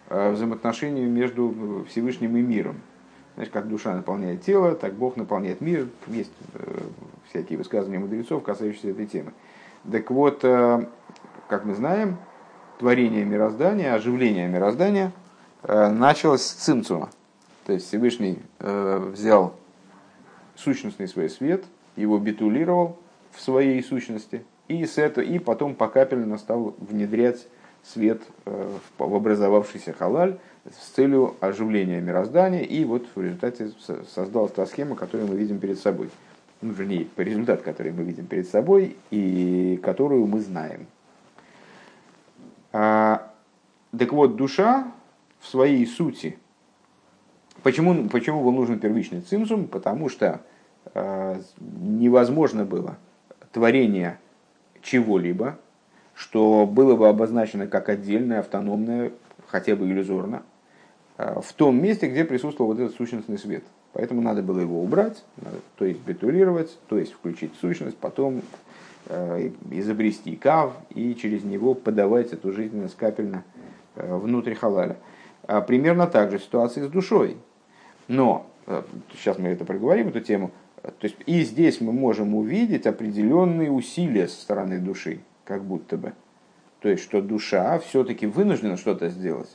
э, 0.09 0.31
взаимоотношению 0.31 1.09
между 1.09 1.85
Всевышним 1.89 2.37
и 2.37 2.41
миром. 2.41 2.81
Знаешь, 3.35 3.49
как 3.51 3.67
душа 3.67 3.95
наполняет 3.95 4.43
тело, 4.43 4.75
так 4.75 4.93
Бог 4.93 5.17
наполняет 5.17 5.61
мир. 5.61 5.87
Есть 6.07 6.31
э, 6.53 6.79
всякие 7.29 7.57
высказывания 7.57 7.99
мудрецов, 7.99 8.43
касающиеся 8.43 8.89
этой 8.89 9.07
темы. 9.07 9.31
Так 9.91 10.11
вот, 10.11 10.41
э, 10.43 10.85
как 11.47 11.65
мы 11.65 11.73
знаем, 11.73 12.17
творение 12.77 13.25
мироздания, 13.25 13.93
оживление 13.95 14.47
мироздания 14.47 15.07
э, 15.07 15.22
началось 15.67 16.41
с 16.41 16.51
цимцума. 16.53 17.09
То 17.65 17.73
есть 17.73 17.87
Всевышний 17.87 18.39
взял 18.59 19.55
сущностный 20.55 21.07
свой 21.07 21.29
свет, 21.29 21.63
его 21.95 22.17
битулировал 22.19 22.97
в 23.31 23.41
своей 23.41 23.81
сущности, 23.83 24.45
и, 24.67 24.85
с 24.85 24.97
этого, 24.97 25.23
и 25.23 25.39
потом 25.39 25.75
покапельно 25.75 26.37
стал 26.37 26.75
внедрять 26.79 27.47
свет 27.83 28.21
в 28.45 29.03
образовавшийся 29.03 29.93
халаль, 29.93 30.37
с 30.65 30.89
целью 30.95 31.35
оживления 31.41 31.99
мироздания, 31.99 32.61
и 32.61 32.85
вот 32.85 33.05
в 33.13 33.21
результате 33.21 33.71
создалась 34.13 34.53
та 34.53 34.65
схема, 34.65 34.95
которую 34.95 35.29
мы 35.29 35.35
видим 35.35 35.59
перед 35.59 35.77
собой. 35.79 36.09
Ну, 36.61 36.71
вернее, 36.71 37.07
результат, 37.17 37.61
который 37.61 37.91
мы 37.91 38.03
видим 38.03 38.25
перед 38.25 38.47
собой 38.47 38.95
и 39.11 39.77
которую 39.83 40.25
мы 40.27 40.39
знаем. 40.39 40.87
А, 42.71 43.29
так 43.97 44.13
вот, 44.13 44.37
душа 44.37 44.89
в 45.43 45.47
своей 45.47 45.85
сути, 45.85 46.37
почему, 47.61 48.09
почему 48.09 48.43
был 48.43 48.51
нужен 48.51 48.79
первичный 48.79 49.21
цимсум? 49.21 49.67
Потому 49.67 50.09
что 50.09 50.41
а, 50.95 51.39
невозможно 51.59 52.65
было 52.65 52.97
творение 53.51 54.19
чего-либо, 54.81 55.59
что 56.15 56.65
было 56.65 56.95
бы 56.95 57.07
обозначено 57.07 57.67
как 57.67 57.89
отдельное, 57.89 58.39
автономное, 58.39 59.11
хотя 59.47 59.75
бы 59.75 59.85
иллюзорно, 59.85 60.43
Э, 61.17 61.39
в 61.41 61.53
том 61.53 61.81
месте, 61.81 62.07
где 62.07 62.25
присутствовал 62.25 62.73
вот 62.73 62.79
этот 62.79 62.95
сущностный 62.95 63.37
свет. 63.37 63.63
Поэтому 63.93 64.21
надо 64.21 64.41
было 64.41 64.59
его 64.59 64.81
убрать, 64.81 65.23
то 65.77 65.85
есть 65.85 65.99
битулировать, 65.99 66.75
то 66.87 66.97
есть 66.97 67.13
включить 67.13 67.53
сущность, 67.61 67.95
потом 67.95 68.41
э, 69.05 69.51
изобрести 69.69 70.35
кав 70.35 70.73
и 70.89 71.13
через 71.13 71.43
него 71.43 71.75
подавать 71.75 72.33
эту 72.33 72.51
жизненность 72.51 72.97
капельно 72.97 73.43
э, 73.95 74.15
внутрь 74.15 74.55
халаля. 74.55 74.97
А 75.43 75.61
примерно 75.61 76.07
так 76.07 76.31
же 76.31 76.39
ситуация 76.39 76.85
с 76.85 76.89
душой. 76.89 77.37
Но, 78.07 78.45
сейчас 79.13 79.37
мы 79.37 79.49
это 79.49 79.65
проговорим, 79.65 80.09
эту 80.09 80.21
тему, 80.21 80.51
то 80.81 80.91
есть 81.01 81.15
и 81.25 81.43
здесь 81.43 81.79
мы 81.79 81.93
можем 81.93 82.35
увидеть 82.35 82.85
определенные 82.85 83.71
усилия 83.71 84.27
со 84.27 84.41
стороны 84.41 84.79
души, 84.79 85.19
как 85.45 85.63
будто 85.63 85.97
бы. 85.97 86.13
То 86.81 86.89
есть, 86.89 87.03
что 87.03 87.21
душа 87.21 87.79
все-таки 87.79 88.25
вынуждена 88.27 88.75
что-то 88.75 89.09
сделать 89.09 89.49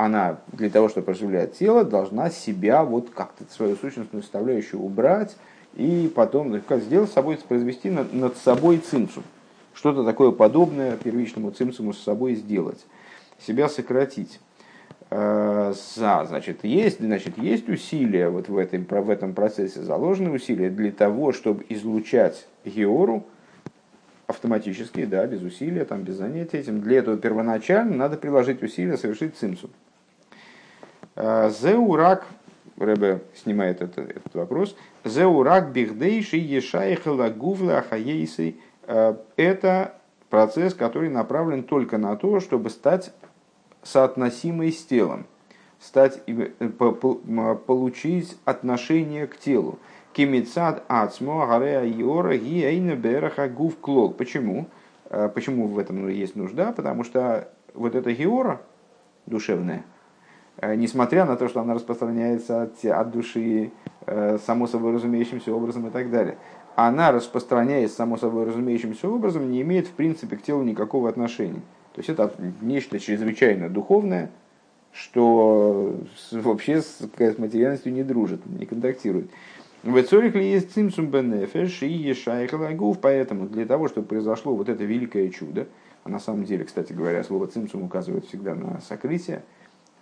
она 0.00 0.38
для 0.52 0.70
того, 0.70 0.88
чтобы 0.88 1.12
оживлять 1.12 1.58
тело, 1.58 1.84
должна 1.84 2.30
себя 2.30 2.84
вот 2.84 3.10
как-то 3.10 3.44
свою 3.52 3.76
сущностную 3.76 4.22
составляющую 4.22 4.80
убрать 4.80 5.36
и 5.74 6.10
потом 6.14 6.50
ну, 6.50 6.60
как 6.66 6.80
сделать 6.80 7.12
собой, 7.12 7.36
произвести 7.36 7.90
над, 7.90 8.12
над 8.14 8.36
собой 8.38 8.78
цимсум. 8.78 9.24
Что-то 9.74 10.04
такое 10.04 10.30
подобное 10.30 10.96
первичному 10.96 11.50
цимсуму 11.50 11.92
с 11.92 12.02
собой 12.02 12.34
сделать. 12.34 12.84
Себя 13.38 13.68
сократить. 13.68 14.40
Э, 15.10 15.72
за, 15.96 16.24
значит, 16.24 16.64
есть, 16.64 17.00
значит, 17.00 17.36
есть 17.36 17.68
усилия 17.68 18.28
вот 18.28 18.48
в, 18.48 18.56
этом, 18.56 18.84
в 18.84 19.10
этом 19.10 19.34
процессе, 19.34 19.80
заложены 19.82 20.30
усилия 20.30 20.70
для 20.70 20.92
того, 20.92 21.32
чтобы 21.32 21.64
излучать 21.68 22.46
геору 22.64 23.24
автоматически, 24.28 25.04
да, 25.04 25.26
без 25.26 25.42
усилия, 25.42 25.84
там, 25.84 26.02
без 26.02 26.14
занятия 26.14 26.58
этим. 26.58 26.80
Для 26.80 26.98
этого 26.98 27.16
первоначально 27.16 27.96
надо 27.96 28.16
приложить 28.16 28.62
усилия, 28.62 28.96
совершить 28.96 29.36
цимсум. 29.36 29.70
Зеурак, 31.16 32.24
Рэбе 32.76 33.20
снимает 33.34 33.82
это, 33.82 34.00
этот 34.02 34.34
вопрос, 34.34 34.76
Зеурак 35.04 35.72
бихдейши 35.72 36.36
ешайхала 36.36 37.28
гувла 37.28 37.78
ахаейсы. 37.78 38.56
Э, 38.86 39.16
это 39.36 39.94
процесс, 40.30 40.74
который 40.74 41.10
направлен 41.10 41.62
только 41.62 41.98
на 41.98 42.16
то, 42.16 42.40
чтобы 42.40 42.70
стать 42.70 43.12
соотносимой 43.82 44.72
с 44.72 44.84
телом, 44.84 45.26
стать, 45.78 46.20
э, 46.26 46.68
получить 47.66 48.36
отношение 48.44 49.26
к 49.26 49.38
телу. 49.38 49.78
Кимицад 50.12 50.84
ацмо 50.88 51.46
гареа 51.46 51.84
йора 51.84 52.36
гиэйна 52.36 52.96
бераха 52.96 53.48
гув 53.48 53.78
клол. 53.78 54.12
Почему? 54.12 54.66
Э, 55.08 55.28
почему 55.32 55.68
в 55.68 55.78
этом 55.78 56.08
есть 56.08 56.36
нужда? 56.36 56.72
Потому 56.72 57.04
что 57.04 57.48
вот 57.74 57.94
эта 57.94 58.12
геора 58.12 58.60
душевная, 59.26 59.84
Э, 60.56 60.74
несмотря 60.74 61.24
на 61.24 61.36
то, 61.36 61.48
что 61.48 61.60
она 61.60 61.74
распространяется 61.74 62.62
от, 62.62 62.84
от 62.84 63.10
души 63.10 63.70
само 64.44 64.66
собой 64.66 64.94
разумеющимся 64.94 65.52
образом 65.54 65.86
и 65.86 65.90
так 65.90 66.10
далее. 66.10 66.36
Она, 66.74 67.12
распространяясь 67.12 67.94
само 67.94 68.16
собой 68.16 68.46
разумеющимся 68.46 69.08
образом, 69.08 69.50
не 69.50 69.60
имеет 69.60 69.86
в 69.86 69.92
принципе 69.92 70.36
к 70.36 70.42
телу 70.42 70.62
никакого 70.62 71.08
отношения. 71.08 71.60
То 71.94 71.98
есть 71.98 72.08
это 72.08 72.32
нечто 72.60 72.98
чрезвычайно 72.98 73.68
духовное, 73.68 74.30
что 74.92 75.96
вообще 76.32 76.82
с, 76.82 76.98
с 77.00 77.38
материальностью 77.38 77.92
не 77.92 78.02
дружит, 78.02 78.44
не 78.46 78.66
контактирует. 78.66 79.30
В 79.82 80.02
Цорих 80.02 80.34
ли 80.34 80.50
есть 80.50 80.72
цимсум 80.72 81.06
бенефеш 81.06 81.82
и 81.82 81.88
ешайхалагув, 81.88 83.00
поэтому 83.00 83.48
для 83.48 83.64
того, 83.64 83.88
чтобы 83.88 84.06
произошло 84.06 84.54
вот 84.54 84.68
это 84.68 84.84
великое 84.84 85.30
чудо, 85.30 85.68
а 86.04 86.10
на 86.10 86.18
самом 86.18 86.44
деле, 86.44 86.64
кстати 86.64 86.92
говоря, 86.92 87.24
слово 87.24 87.46
цимсум 87.46 87.84
указывает 87.84 88.26
всегда 88.26 88.54
на 88.54 88.80
сокрытие, 88.80 89.42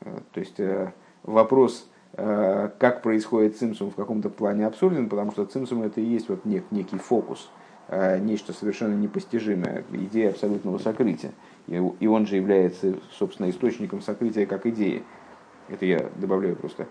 Э, 0.01 0.19
то 0.33 0.41
есть 0.41 0.59
э, 0.61 0.93
вопрос 1.23 1.89
как 2.15 3.03
происходит 3.03 3.59
цимсум 3.59 3.91
в 3.91 3.95
каком-то 3.95 4.29
плане 4.31 4.67
абсурден, 4.67 5.09
потому 5.09 5.31
что 5.31 5.45
цимсум 5.45 5.83
это 5.83 6.01
и 6.01 6.05
есть 6.05 6.29
вот 6.29 6.45
нек, 6.47 6.65
некий 6.73 6.97
фокус, 6.97 7.49
нечто 7.91 8.53
совершенно 8.53 8.95
непостижимое, 8.95 9.85
идея 9.93 10.31
абсолютного 10.31 10.79
сокрытия. 10.79 11.31
И 11.69 12.07
он 12.07 12.27
же 12.27 12.37
является, 12.37 12.95
собственно, 13.13 13.51
источником 13.51 14.01
сокрытия 14.01 14.47
как 14.47 14.67
идеи. 14.67 15.03
Это 15.69 15.85
я 15.85 16.09
добавляю 16.17 16.57
просто, 16.57 16.87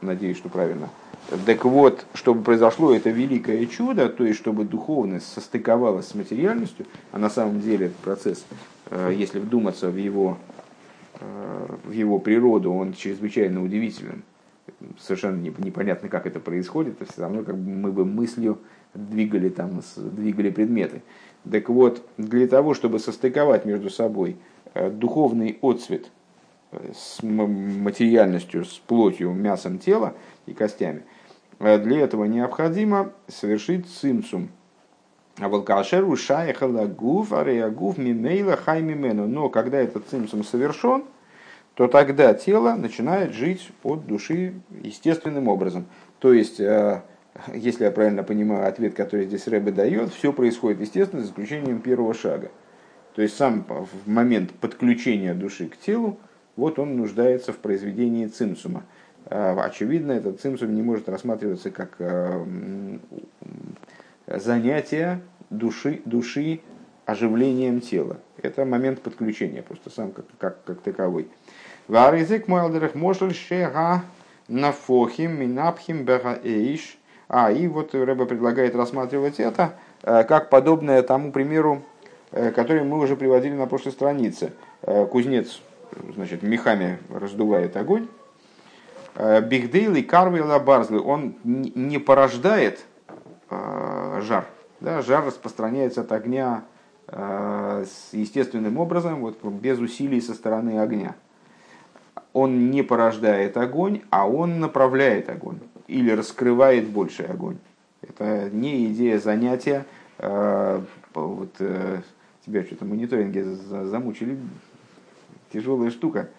надеюсь, 0.00 0.36
что 0.36 0.48
правильно. 0.48 0.90
Так 1.46 1.64
вот, 1.64 2.04
чтобы 2.14 2.42
произошло 2.42 2.94
это 2.94 3.10
великое 3.10 3.64
чудо, 3.66 4.08
то 4.08 4.24
есть 4.24 4.38
чтобы 4.38 4.64
духовность 4.64 5.32
состыковалась 5.32 6.08
с 6.08 6.14
материальностью, 6.14 6.86
а 7.12 7.18
на 7.18 7.30
самом 7.30 7.60
деле 7.60 7.86
этот 7.86 7.98
процесс, 7.98 8.44
если 9.10 9.38
вдуматься 9.38 9.88
в 9.88 9.96
его 9.96 10.36
в 11.84 11.92
его 11.92 12.18
природу, 12.18 12.72
он 12.72 12.92
чрезвычайно 12.92 13.62
удивителен. 13.62 14.24
Совершенно 14.98 15.36
непонятно, 15.40 16.08
как 16.08 16.26
это 16.26 16.40
происходит, 16.40 16.96
все 17.08 17.22
равно 17.22 17.42
как 17.44 17.56
бы 17.56 17.70
мы 17.70 17.92
бы 17.92 18.04
мыслью 18.04 18.58
двигали, 18.94 19.48
там, 19.48 19.80
двигали 19.96 20.50
предметы. 20.50 21.02
Так 21.50 21.68
вот, 21.68 22.02
для 22.16 22.48
того, 22.48 22.74
чтобы 22.74 22.98
состыковать 22.98 23.64
между 23.64 23.90
собой 23.90 24.36
э, 24.72 24.90
духовный 24.90 25.58
отцвет 25.60 26.10
э, 26.72 26.92
с 26.94 27.22
материальностью, 27.22 28.64
с 28.64 28.78
плотью, 28.78 29.30
мясом 29.32 29.78
тела 29.78 30.14
и 30.46 30.54
костями, 30.54 31.02
э, 31.58 31.78
для 31.78 32.00
этого 32.00 32.24
необходимо 32.24 33.12
совершить 33.28 33.86
цимсум. 33.88 34.48
А 35.38 35.48
волкашеру 35.48 36.16
шайхала 36.16 36.86
гуф, 36.86 37.32
ареагуф 37.32 37.98
мимейла 37.98 38.56
хай 38.56 38.80
мимену. 38.80 39.26
Но 39.26 39.50
когда 39.50 39.78
этот 39.78 40.06
цимсум 40.08 40.44
совершен, 40.44 41.04
то 41.74 41.88
тогда 41.88 42.32
тело 42.34 42.74
начинает 42.74 43.34
жить 43.34 43.70
от 43.82 44.06
души 44.06 44.54
естественным 44.82 45.48
образом. 45.48 45.86
То 46.20 46.32
есть, 46.32 46.60
если 47.52 47.84
я 47.84 47.90
правильно 47.90 48.22
понимаю 48.22 48.68
ответ, 48.68 48.94
который 48.94 49.26
здесь 49.26 49.46
Рэбе 49.48 49.72
дает, 49.72 50.12
все 50.12 50.32
происходит 50.32 50.80
естественно, 50.80 51.22
за 51.22 51.28
исключением 51.28 51.80
первого 51.80 52.14
шага. 52.14 52.50
То 53.14 53.22
есть 53.22 53.36
сам 53.36 53.64
в 53.68 54.08
момент 54.08 54.52
подключения 54.52 55.34
души 55.34 55.68
к 55.68 55.76
телу, 55.76 56.18
вот 56.56 56.78
он 56.78 56.96
нуждается 56.96 57.52
в 57.52 57.58
произведении 57.58 58.26
цимсума. 58.26 58.84
Э, 59.26 59.56
очевидно, 59.58 60.12
этот 60.12 60.40
цимсум 60.40 60.74
не 60.74 60.82
может 60.82 61.08
рассматриваться 61.08 61.70
как 61.70 61.96
э, 61.98 62.44
занятие 64.26 65.20
души, 65.50 66.02
души 66.04 66.60
оживлением 67.06 67.80
тела. 67.80 68.18
Это 68.42 68.64
момент 68.64 69.00
подключения, 69.00 69.62
просто 69.62 69.90
сам 69.90 70.12
как, 70.12 70.26
как, 70.38 70.64
как 70.64 70.80
таковой. 70.80 71.28
Варизик 71.88 72.48
Муэлдерах 72.48 72.94
Мошель 72.94 73.34
Шега 73.34 74.02
Нафохим 74.48 75.38
Минапхим 75.40 76.04
Бега 76.04 76.38
Эйш. 76.42 76.98
А, 77.36 77.50
и 77.50 77.66
вот 77.66 77.96
Рэба 77.96 78.26
предлагает 78.26 78.76
рассматривать 78.76 79.40
это 79.40 79.74
э, 80.04 80.22
как 80.22 80.50
подобное 80.50 81.02
тому 81.02 81.32
примеру, 81.32 81.82
э, 82.30 82.52
который 82.52 82.84
мы 82.84 83.00
уже 83.00 83.16
приводили 83.16 83.54
на 83.54 83.66
прошлой 83.66 83.90
странице. 83.90 84.52
Э, 84.82 85.04
кузнец, 85.04 85.60
значит, 86.14 86.44
мехами 86.44 87.00
раздувает 87.10 87.76
огонь. 87.76 88.06
Бигдейл 89.16 89.96
и 89.96 90.02
Карвела 90.02 90.60
Барзлы, 90.60 91.00
он 91.00 91.34
не 91.42 91.98
порождает 91.98 92.84
жар. 93.50 94.44
Да, 94.80 95.02
жар 95.02 95.24
распространяется 95.24 96.00
от 96.02 96.10
огня 96.10 96.64
естественным 98.12 98.78
образом, 98.78 99.20
вот, 99.20 99.42
без 99.44 99.78
усилий 99.78 100.20
со 100.20 100.34
стороны 100.34 100.80
огня 100.80 101.14
он 102.32 102.72
не 102.72 102.82
порождает 102.82 103.56
огонь, 103.56 104.02
а 104.10 104.28
он 104.28 104.58
направляет 104.58 105.28
огонь 105.28 105.60
или 105.86 106.10
раскрывает 106.10 106.88
больший 106.88 107.26
огонь. 107.26 107.58
Это 108.02 108.50
не 108.50 108.86
идея 108.86 109.18
занятия. 109.18 109.86
Э, 110.18 110.82
вот, 111.14 111.54
э, 111.58 112.00
тебя 112.44 112.62
что-то 112.64 112.84
мониторинге 112.84 113.44
замучили. 113.44 114.38
Тяжелая 115.52 115.90
штука. 115.90 116.30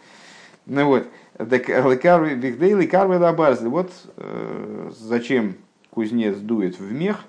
Ну 0.65 0.85
вот, 0.85 1.07
Бигдейл 1.39 2.89
Карвы 2.89 3.17
Лабарзли. 3.17 3.67
Вот 3.67 3.91
э, 4.17 4.91
зачем 4.97 5.55
кузнец 5.89 6.37
дует 6.37 6.79
в 6.79 6.91
мех? 6.91 7.23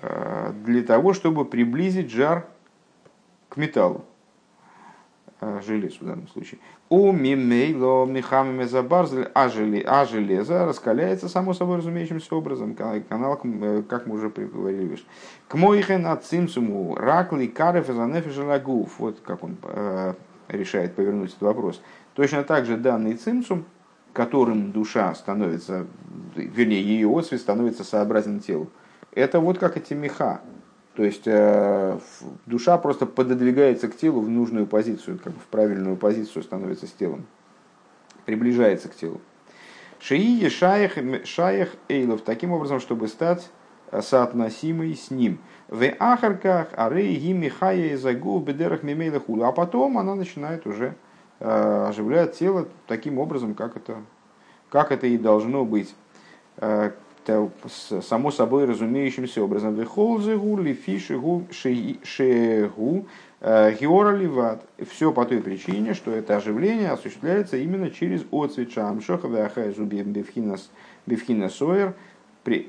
Для 0.00 0.82
того, 0.84 1.12
чтобы 1.12 1.44
приблизить 1.44 2.12
жар 2.12 2.46
к 3.48 3.56
металлу. 3.56 4.04
Э, 5.40 5.60
железу 5.64 5.98
в 6.00 6.04
данном 6.04 6.26
случае. 6.26 6.58
У 6.88 7.12
мимейло 7.12 8.04
михамами 8.06 8.64
забарзли, 8.64 9.30
а, 9.34 9.44
а 9.44 10.04
железо 10.04 10.66
раскаляется 10.66 11.28
само 11.28 11.54
собой 11.54 11.76
разумеющимся 11.76 12.34
образом. 12.34 12.74
Канал, 12.74 13.40
э, 13.44 13.84
как 13.88 14.06
мы 14.06 14.16
уже 14.16 14.30
говорили 14.30 14.88
выше. 14.88 15.04
К 15.46 15.54
моихен 15.54 16.06
от 16.06 16.24
цимсуму 16.24 16.96
ракли 16.96 17.46
карев 17.46 17.88
из 17.88 18.36
лагуф. 18.38 18.98
Вот 18.98 19.20
как 19.20 19.44
он 19.44 19.58
э, 19.62 20.14
решает 20.48 20.96
повернуть 20.96 21.30
этот 21.30 21.42
вопрос. 21.42 21.82
Точно 22.14 22.42
так 22.42 22.66
же 22.66 22.76
данный 22.76 23.14
цимсум, 23.14 23.64
которым 24.12 24.72
душа 24.72 25.14
становится, 25.14 25.86
вернее, 26.34 26.82
ее 26.82 27.16
отсвет 27.16 27.40
становится 27.40 27.84
сообразен 27.84 28.40
телу. 28.40 28.70
Это 29.12 29.38
вот 29.38 29.58
как 29.58 29.76
эти 29.76 29.94
меха, 29.94 30.40
то 30.98 31.04
есть 31.04 31.22
э, 31.26 31.96
душа 32.46 32.76
просто 32.76 33.06
пододвигается 33.06 33.86
к 33.86 33.96
телу 33.96 34.20
в 34.20 34.28
нужную 34.28 34.66
позицию, 34.66 35.20
как 35.22 35.32
бы 35.32 35.38
в 35.38 35.44
правильную 35.44 35.96
позицию 35.96 36.42
становится 36.42 36.88
с 36.88 36.90
телом, 36.90 37.24
приближается 38.24 38.88
к 38.88 38.96
телу. 38.96 39.20
Шии 40.00 40.48
шаях, 40.48 40.94
шаях 41.24 41.68
эйлов, 41.88 42.22
таким 42.22 42.50
образом, 42.50 42.80
чтобы 42.80 43.06
стать 43.06 43.48
э, 43.92 44.02
соотносимой 44.02 44.96
с 44.96 45.12
ним. 45.12 45.38
В 45.68 45.88
ахарках 46.00 46.70
арей 46.76 47.14
ги 47.14 47.32
михая 47.32 47.96
загу 47.96 48.40
бедерах 48.40 48.82
мимейла. 48.82 49.22
А 49.46 49.52
потом 49.52 49.98
она 49.98 50.16
начинает 50.16 50.66
уже 50.66 50.96
э, 51.38 51.86
оживлять 51.90 52.36
тело 52.36 52.66
таким 52.88 53.20
образом, 53.20 53.54
как 53.54 53.76
это, 53.76 53.98
как 54.68 54.90
это 54.90 55.06
и 55.06 55.16
должно 55.16 55.64
быть 55.64 55.94
само 57.68 58.30
собой 58.30 58.64
разумеющимся 58.64 59.42
образом. 59.42 59.74
Вехолзегу, 59.74 60.58
лифишигу, 60.58 61.46
шегу, 61.50 63.06
э, 63.40 63.76
геора. 63.80 64.60
Все 64.88 65.12
по 65.12 65.24
той 65.24 65.40
причине, 65.40 65.94
что 65.94 66.10
это 66.10 66.36
оживление 66.36 66.90
осуществляется 66.90 67.56
именно 67.56 67.90
через 67.90 68.24
отцвет 68.32 68.72
шамшоха 68.72 69.28
вяхайзу 69.28 69.84
бифхина 69.84 71.48
сойер. 71.48 71.94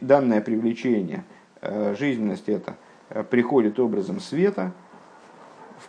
Данное 0.01 0.41
привлечение, 0.41 1.23
э, 1.61 1.95
жизненность 1.97 2.49
это 2.49 2.75
э, 3.09 3.23
приходит 3.23 3.79
образом 3.79 4.19
света, 4.19 4.73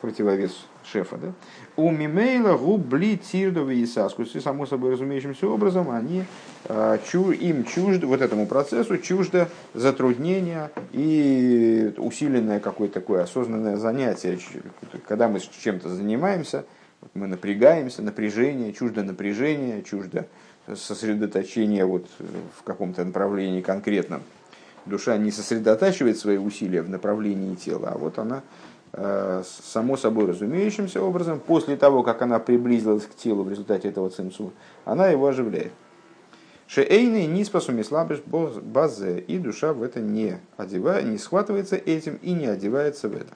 противовес 0.00 0.66
шефа, 0.84 1.16
да, 1.16 1.32
у 1.76 1.90
Мимейла 1.90 2.56
губли 2.56 3.16
тирдовы 3.16 3.76
и 3.76 3.86
саскусы, 3.86 4.40
само 4.40 4.66
собой 4.66 4.92
разумеющимся 4.92 5.46
образом, 5.46 5.90
они, 5.90 6.24
а, 6.68 6.96
им 6.96 7.64
чуждо, 7.64 8.06
вот 8.06 8.20
этому 8.20 8.46
процессу 8.46 8.98
чуждо 8.98 9.48
затруднения 9.74 10.70
и 10.92 11.92
усиленное 11.98 12.60
какое-то 12.60 12.94
такое 12.94 13.22
осознанное 13.22 13.76
занятие. 13.76 14.38
Когда 15.06 15.28
мы 15.28 15.40
чем-то 15.40 15.88
занимаемся, 15.88 16.64
мы 17.14 17.26
напрягаемся, 17.26 18.02
напряжение, 18.02 18.72
чуждо 18.72 19.02
напряжение, 19.02 19.82
чуждо 19.82 20.26
сосредоточение 20.74 21.84
вот 21.84 22.06
в 22.58 22.62
каком-то 22.62 23.04
направлении 23.04 23.60
конкретном. 23.60 24.22
Душа 24.86 25.16
не 25.18 25.30
сосредотачивает 25.30 26.18
свои 26.18 26.38
усилия 26.38 26.82
в 26.82 26.88
направлении 26.88 27.54
тела, 27.54 27.90
а 27.94 27.98
вот 27.98 28.18
она 28.18 28.42
Э, 28.42 28.69
само 28.92 29.96
собой 29.96 30.26
разумеющимся 30.26 31.00
образом, 31.02 31.40
после 31.40 31.76
того, 31.76 32.02
как 32.02 32.22
она 32.22 32.38
приблизилась 32.38 33.06
к 33.06 33.14
телу 33.14 33.44
в 33.44 33.50
результате 33.50 33.88
этого 33.88 34.10
цимсу, 34.10 34.52
она 34.84 35.08
его 35.08 35.28
оживляет. 35.28 35.72
Шеэйный 36.66 37.26
не 37.26 37.44
спасуми 37.44 37.82
слабыш 37.82 38.20
базе, 38.20 39.18
и 39.20 39.38
душа 39.38 39.72
в 39.72 39.82
это 39.82 40.00
не 40.00 40.38
одевает, 40.56 41.04
не 41.04 41.18
схватывается 41.18 41.76
этим 41.76 42.16
и 42.22 42.32
не 42.32 42.46
одевается 42.46 43.08
в 43.08 43.16
это. 43.16 43.32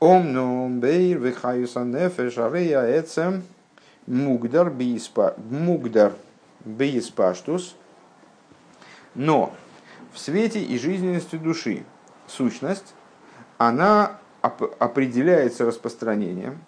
Омнум 0.00 0.78
бейр 0.78 1.18
вихаюса 1.18 1.84
нефеш 1.84 2.38
арея 2.38 3.00
эцем 3.00 3.42
мугдар 4.06 4.72
мугдар 5.50 6.12
бейспаштус. 6.64 7.74
Но 9.14 9.52
в 10.12 10.18
свете 10.18 10.62
и 10.62 10.78
жизненности 10.78 11.36
души 11.36 11.84
сущность, 12.26 12.94
она 13.56 14.18
определяется 14.40 15.64
распространением. 15.64 16.58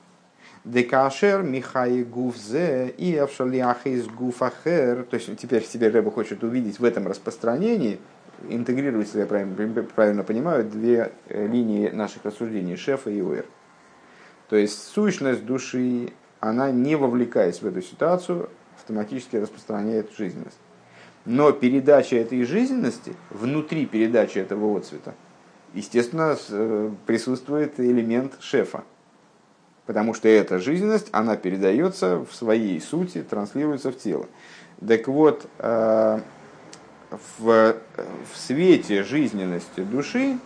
Декашер 0.65 1.43
Михай 1.43 2.03
Гуфзе 2.03 2.89
и 2.97 3.17
Авшалиахис 3.17 4.07
Гуфахер. 4.07 5.05
То 5.05 5.17
есть 5.17 5.35
теперь 5.39 5.65
себе 5.65 5.89
Рэба 5.89 6.11
хочет 6.11 6.45
увидеть 6.45 6.79
в 6.79 6.85
этом 6.85 7.07
распространении, 7.07 7.99
интегрировать, 8.49 9.07
если 9.07 9.21
я 9.21 9.27
правильно, 9.27 9.83
правильно 9.83 10.23
понимаю, 10.23 10.65
две 10.65 11.13
э, 11.29 11.47
линии 11.47 11.89
наших 11.89 12.25
рассуждений, 12.25 12.77
шефа 12.77 13.11
и 13.11 13.21
уэр. 13.21 13.47
То 14.49 14.57
есть 14.57 14.83
сущность 14.89 15.47
души, 15.47 16.13
она 16.41 16.71
не 16.71 16.97
вовлекаясь 16.97 17.63
в 17.63 17.67
эту 17.67 17.81
ситуацию, 17.81 18.51
автоматически 18.77 19.37
распространяет 19.37 20.11
жизненность. 20.17 20.59
Но 21.25 21.53
передача 21.53 22.17
этой 22.17 22.45
жизненности, 22.45 23.15
внутри 23.31 23.87
передачи 23.87 24.39
этого 24.39 24.77
отцвета, 24.77 25.15
естественно, 25.75 26.37
э, 26.49 26.91
присутствует 27.07 27.79
элемент 27.79 28.35
шефа. 28.41 28.85
Потому 29.87 30.15
что 30.15 30.29
эта 30.29 30.59
жизненность, 30.59 31.09
она 31.13 31.37
передается 31.37 32.19
в 32.19 32.33
своей 32.35 32.81
сути, 32.81 33.23
транслируется 33.23 33.91
в 33.91 33.99
тело. 33.99 34.27
Так 34.87 35.09
вот, 35.09 35.47
э, 35.59 36.21
в, 37.11 37.77
в 38.33 38.37
свете 38.37 39.03
жизненности 39.03 39.81
души, 39.81 40.39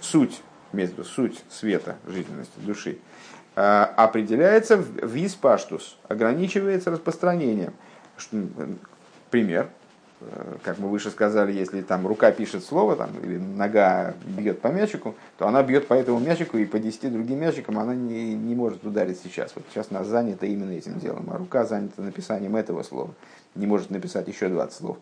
суть, 0.00 0.42
между 0.72 1.04
суть 1.04 1.42
света 1.48 1.96
жизненности 2.06 2.58
души, 2.58 2.98
э, 3.54 3.60
определяется 3.60 4.76
в 4.76 5.16
испаштус, 5.16 5.96
ограничивается 6.08 6.90
распространением. 6.90 7.74
Пример– 9.30 9.68
Э, 9.78 9.83
как 10.62 10.78
мы 10.78 10.88
выше 10.88 11.10
сказали, 11.10 11.52
если 11.52 11.82
там 11.82 12.06
рука 12.06 12.30
пишет 12.30 12.64
слово 12.64 12.96
там, 12.96 13.10
или 13.22 13.36
нога 13.36 14.14
бьет 14.24 14.60
по 14.60 14.68
мячику, 14.68 15.14
то 15.38 15.46
она 15.46 15.62
бьет 15.62 15.86
по 15.86 15.94
этому 15.94 16.18
мячику 16.18 16.56
и 16.56 16.64
по 16.64 16.78
10 16.78 17.12
другим 17.12 17.40
мячикам 17.40 17.78
она 17.78 17.94
не, 17.94 18.34
не 18.34 18.54
может 18.54 18.84
ударить 18.84 19.18
сейчас. 19.22 19.52
Вот 19.54 19.64
сейчас 19.70 19.88
она 19.90 20.04
занята 20.04 20.46
именно 20.46 20.72
этим 20.72 20.98
делом, 20.98 21.28
а 21.30 21.36
рука 21.36 21.64
занята 21.64 22.00
написанием 22.00 22.56
этого 22.56 22.82
слова, 22.82 23.10
не 23.54 23.66
может 23.66 23.90
написать 23.90 24.28
еще 24.28 24.48
20 24.48 24.72
слов. 24.72 24.98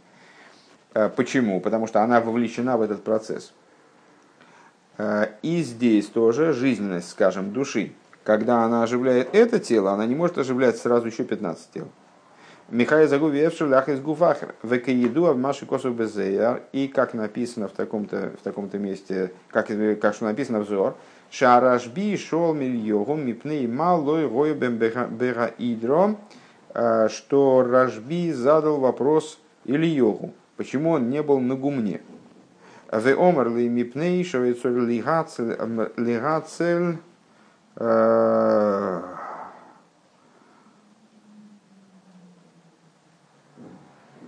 Э, 0.95 1.09
почему? 1.09 1.61
Потому 1.61 1.87
что 1.87 2.03
она 2.03 2.21
вовлечена 2.21 2.77
в 2.77 2.83
этот 2.83 3.05
процесс. 3.05 3.53
Э, 4.99 5.29
и 5.43 5.63
здесь 5.63 6.07
тоже 6.07 6.53
жизненность, 6.53 7.11
скажем, 7.11 7.53
души. 7.53 7.93
Когда 8.25 8.65
она 8.65 8.83
оживляет 8.83 9.35
это 9.35 9.59
тело, 9.59 9.93
она 9.93 10.07
не 10.07 10.15
может 10.15 10.39
оживлять 10.39 10.77
сразу 10.77 11.09
еще 11.09 11.25
15 11.25 11.71
тел. 11.73 11.89
Михаил 12.73 13.07
Загуви 13.07 13.47
Эвшелях 13.47 13.91
из 13.91 14.01
Гуфахр. 14.01 14.55
Векаеду 14.63 15.27
Авмаши 15.27 15.67
Косу 15.67 15.91
Безеяр. 15.93 16.63
И 16.73 16.89
как 16.89 17.13
написано 17.13 17.69
в 17.69 17.73
таком-то, 17.73 18.33
в 18.41 18.43
таком-то 18.43 18.79
месте, 18.79 19.31
как, 19.51 19.67
как 20.01 20.15
что 20.15 20.25
написано 20.25 20.61
в 20.61 20.67
Зор, 20.67 20.95
Шарашби 21.31 22.17
шел 22.17 22.55
мильогу 22.55 23.15
мипней 23.15 23.67
малой 23.67 24.27
гою 24.27 24.55
бера 24.55 25.51
идро, 25.59 26.17
что 26.71 27.63
Рашби 27.63 28.33
задал 28.33 28.81
вопрос 28.81 29.39
Ильогу, 29.67 30.33
почему 30.57 30.93
он 30.93 31.11
не 31.11 31.23
был 31.23 31.41
на 31.41 31.57
гумне. 31.57 32.01
В 32.91 33.07
омер 33.07 33.51
ли 33.55 33.69
мипней 33.69 34.25
шавецоль 34.25 34.81
лигацель 34.87 35.59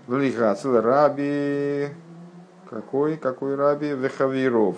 Лихацел 0.09 0.81
Раби... 0.81 1.89
Какой? 2.69 3.17
Какой 3.17 3.55
Раби? 3.55 3.89
Вехавиров. 3.89 4.77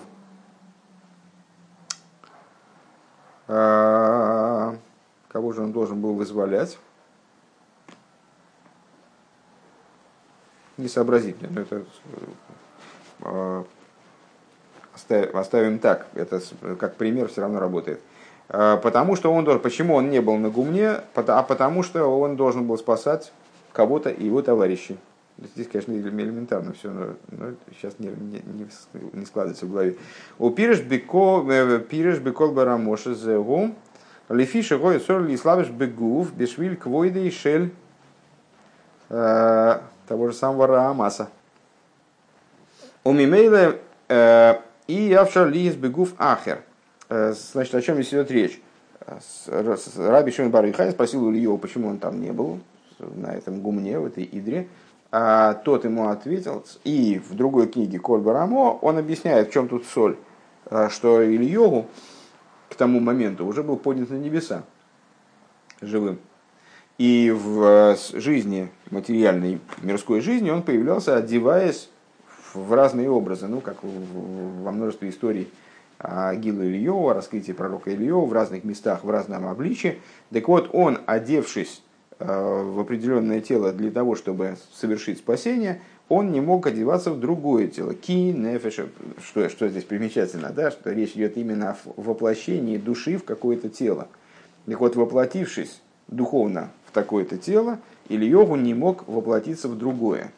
А, 3.47 4.75
кого 5.29 5.53
же 5.53 5.61
он 5.61 5.71
должен 5.71 6.01
был 6.01 6.13
вызволять? 6.13 6.77
Не 10.77 10.87
сообразить 10.87 11.41
мне, 11.41 11.49
но 11.49 11.61
это 11.61 11.85
а, 13.21 13.65
оставим 15.33 15.79
так, 15.79 16.07
это 16.13 16.39
как 16.77 16.95
пример 16.95 17.29
все 17.29 17.41
равно 17.41 17.59
работает. 17.59 17.99
А, 18.49 18.77
потому 18.77 19.15
что 19.15 19.33
он 19.33 19.43
должен, 19.43 19.61
почему 19.61 19.95
он 19.95 20.09
не 20.09 20.21
был 20.21 20.37
на 20.37 20.49
гумне, 20.49 21.01
а 21.15 21.43
потому 21.43 21.83
что 21.83 22.05
он 22.05 22.35
должен 22.35 22.67
был 22.67 22.77
спасать 22.77 23.31
кого-то 23.73 24.09
и 24.09 24.25
его 24.25 24.41
товарищей. 24.41 24.97
Здесь, 25.53 25.67
конечно, 25.67 25.91
элементарно 25.91 26.73
все, 26.73 26.89
но, 26.89 27.15
но 27.29 27.53
сейчас 27.71 27.99
не, 27.99 28.07
не, 28.07 28.41
не 29.13 29.25
складывается 29.25 29.67
в 29.67 29.71
голове. 29.71 29.95
У 30.39 30.49
бекол 30.49 31.49
э, 31.51 31.79
бекол 32.19 32.51
барамоша 32.53 33.13
зегу 33.13 33.75
лефиша 34.29 34.77
гой 34.79 34.99
сор 34.99 35.23
ли 35.23 35.37
славиш 35.37 35.69
бегув 35.69 36.33
бешвиль 36.33 36.75
квойды 36.75 37.27
и 37.27 37.31
шель 37.31 37.71
э, 39.09 39.79
того 40.07 40.27
же 40.27 40.33
самого 40.33 40.65
Раамаса. 40.65 41.29
У 43.03 43.13
мимейла 43.13 43.75
э, 44.09 44.55
и 44.87 44.93
явшар 44.93 45.49
ли 45.49 45.69
бегув 45.69 46.13
ахер. 46.17 46.61
Значит, 47.09 47.75
о 47.75 47.81
чем 47.81 47.95
здесь 47.95 48.09
идет 48.09 48.31
речь? 48.31 48.61
Раби 49.47 50.31
Шимон 50.31 50.51
Барихай 50.51 50.91
спросил 50.91 51.23
у 51.23 51.31
Ильева, 51.31 51.55
почему 51.55 51.87
он 51.87 51.99
там 51.99 52.19
не 52.19 52.33
был, 52.33 52.59
на 52.99 53.33
этом 53.33 53.61
гумне, 53.61 53.99
в 53.99 54.05
этой 54.07 54.23
идре. 54.25 54.67
А 55.19 55.55
тот 55.55 55.83
ему 55.83 56.09
ответил, 56.09 56.63
и 56.83 57.17
в 57.17 57.33
другой 57.33 57.65
книге 57.65 57.97
Коль 57.97 58.21
Барамо 58.21 58.77
он 58.83 58.99
объясняет, 58.99 59.49
в 59.49 59.51
чем 59.51 59.67
тут 59.67 59.87
соль, 59.87 60.15
а, 60.67 60.89
что 60.89 61.25
Ильогу 61.25 61.87
к 62.69 62.75
тому 62.75 62.99
моменту 62.99 63.43
уже 63.47 63.63
был 63.63 63.77
поднят 63.77 64.11
на 64.11 64.17
небеса 64.17 64.61
живым. 65.81 66.19
И 66.99 67.31
в 67.35 67.63
э, 67.63 67.95
жизни, 68.13 68.69
материальной 68.91 69.59
мирской 69.81 70.21
жизни, 70.21 70.51
он 70.51 70.61
появлялся, 70.61 71.17
одеваясь 71.17 71.89
в 72.53 72.71
разные 72.71 73.09
образы, 73.09 73.47
ну, 73.47 73.59
как 73.59 73.77
во 73.81 74.71
множестве 74.71 75.09
историй 75.09 75.51
Гилу 75.99 76.61
Ильева, 76.61 77.15
раскрытие 77.15 77.55
пророка 77.55 77.91
Ильева 77.91 78.23
в 78.23 78.33
разных 78.33 78.63
местах, 78.63 79.03
в 79.03 79.09
разном 79.09 79.47
обличии. 79.47 79.99
Так 80.31 80.47
вот, 80.47 80.69
он, 80.73 80.99
одевшись 81.07 81.81
в 82.19 82.79
определенное 82.79 83.41
тело 83.41 83.71
для 83.71 83.91
того, 83.91 84.15
чтобы 84.15 84.57
совершить 84.73 85.19
спасение, 85.19 85.81
он 86.09 86.31
не 86.31 86.41
мог 86.41 86.65
одеваться 86.67 87.11
в 87.11 87.19
другое 87.19 87.67
тело. 87.67 87.93
Ки, 87.93 88.31
нефеш, 88.31 88.79
что, 89.23 89.49
что 89.49 89.67
здесь 89.67 89.83
примечательно, 89.83 90.49
да, 90.49 90.71
что 90.71 90.91
речь 90.91 91.11
идет 91.11 91.37
именно 91.37 91.71
о 91.71 92.01
воплощении 92.01 92.77
души 92.77 93.17
в 93.17 93.23
какое-то 93.23 93.69
тело. 93.69 94.07
Так 94.65 94.79
вот, 94.79 94.95
воплотившись 94.95 95.81
духовно 96.07 96.71
в 96.85 96.91
такое-то 96.91 97.37
тело, 97.37 97.79
Ильогу 98.09 98.55
не 98.55 98.73
мог 98.73 99.07
воплотиться 99.07 99.67
в 99.67 99.77
другое. 99.77 100.31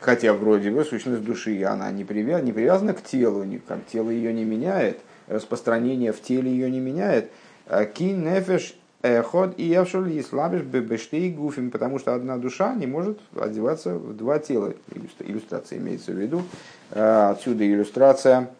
Хотя 0.00 0.32
вроде 0.32 0.70
бы 0.70 0.84
сущность 0.84 1.24
души, 1.24 1.62
она 1.64 1.90
не, 1.90 2.04
привяз, 2.04 2.42
не 2.42 2.52
привязана 2.52 2.94
к 2.94 3.02
телу, 3.02 3.44
как 3.66 3.84
тело 3.86 4.10
ее 4.10 4.32
не 4.32 4.44
меняет, 4.44 5.00
распространение 5.26 6.12
в 6.12 6.22
теле 6.22 6.50
ее 6.50 6.70
не 6.70 6.80
меняет. 6.80 7.30
А 7.66 7.84
ки, 7.84 8.04
нефеш, 8.04 8.78
Ход 9.00 9.54
и 9.58 9.62
Евшуль 9.62 10.10
и 10.12 10.22
слабишь 10.22 10.62
бештей 10.62 11.30
гуфим, 11.30 11.70
потому 11.70 12.00
что 12.00 12.14
одна 12.14 12.36
душа 12.36 12.74
не 12.74 12.88
может 12.88 13.20
одеваться 13.38 13.94
в 13.94 14.16
два 14.16 14.40
тела. 14.40 14.74
Иллюстрация 15.20 15.78
имеется 15.78 16.10
в 16.10 16.16
виду. 16.16 16.42
Э, 16.90 17.30
отсюда 17.30 17.64
иллюстрация, 17.64 18.50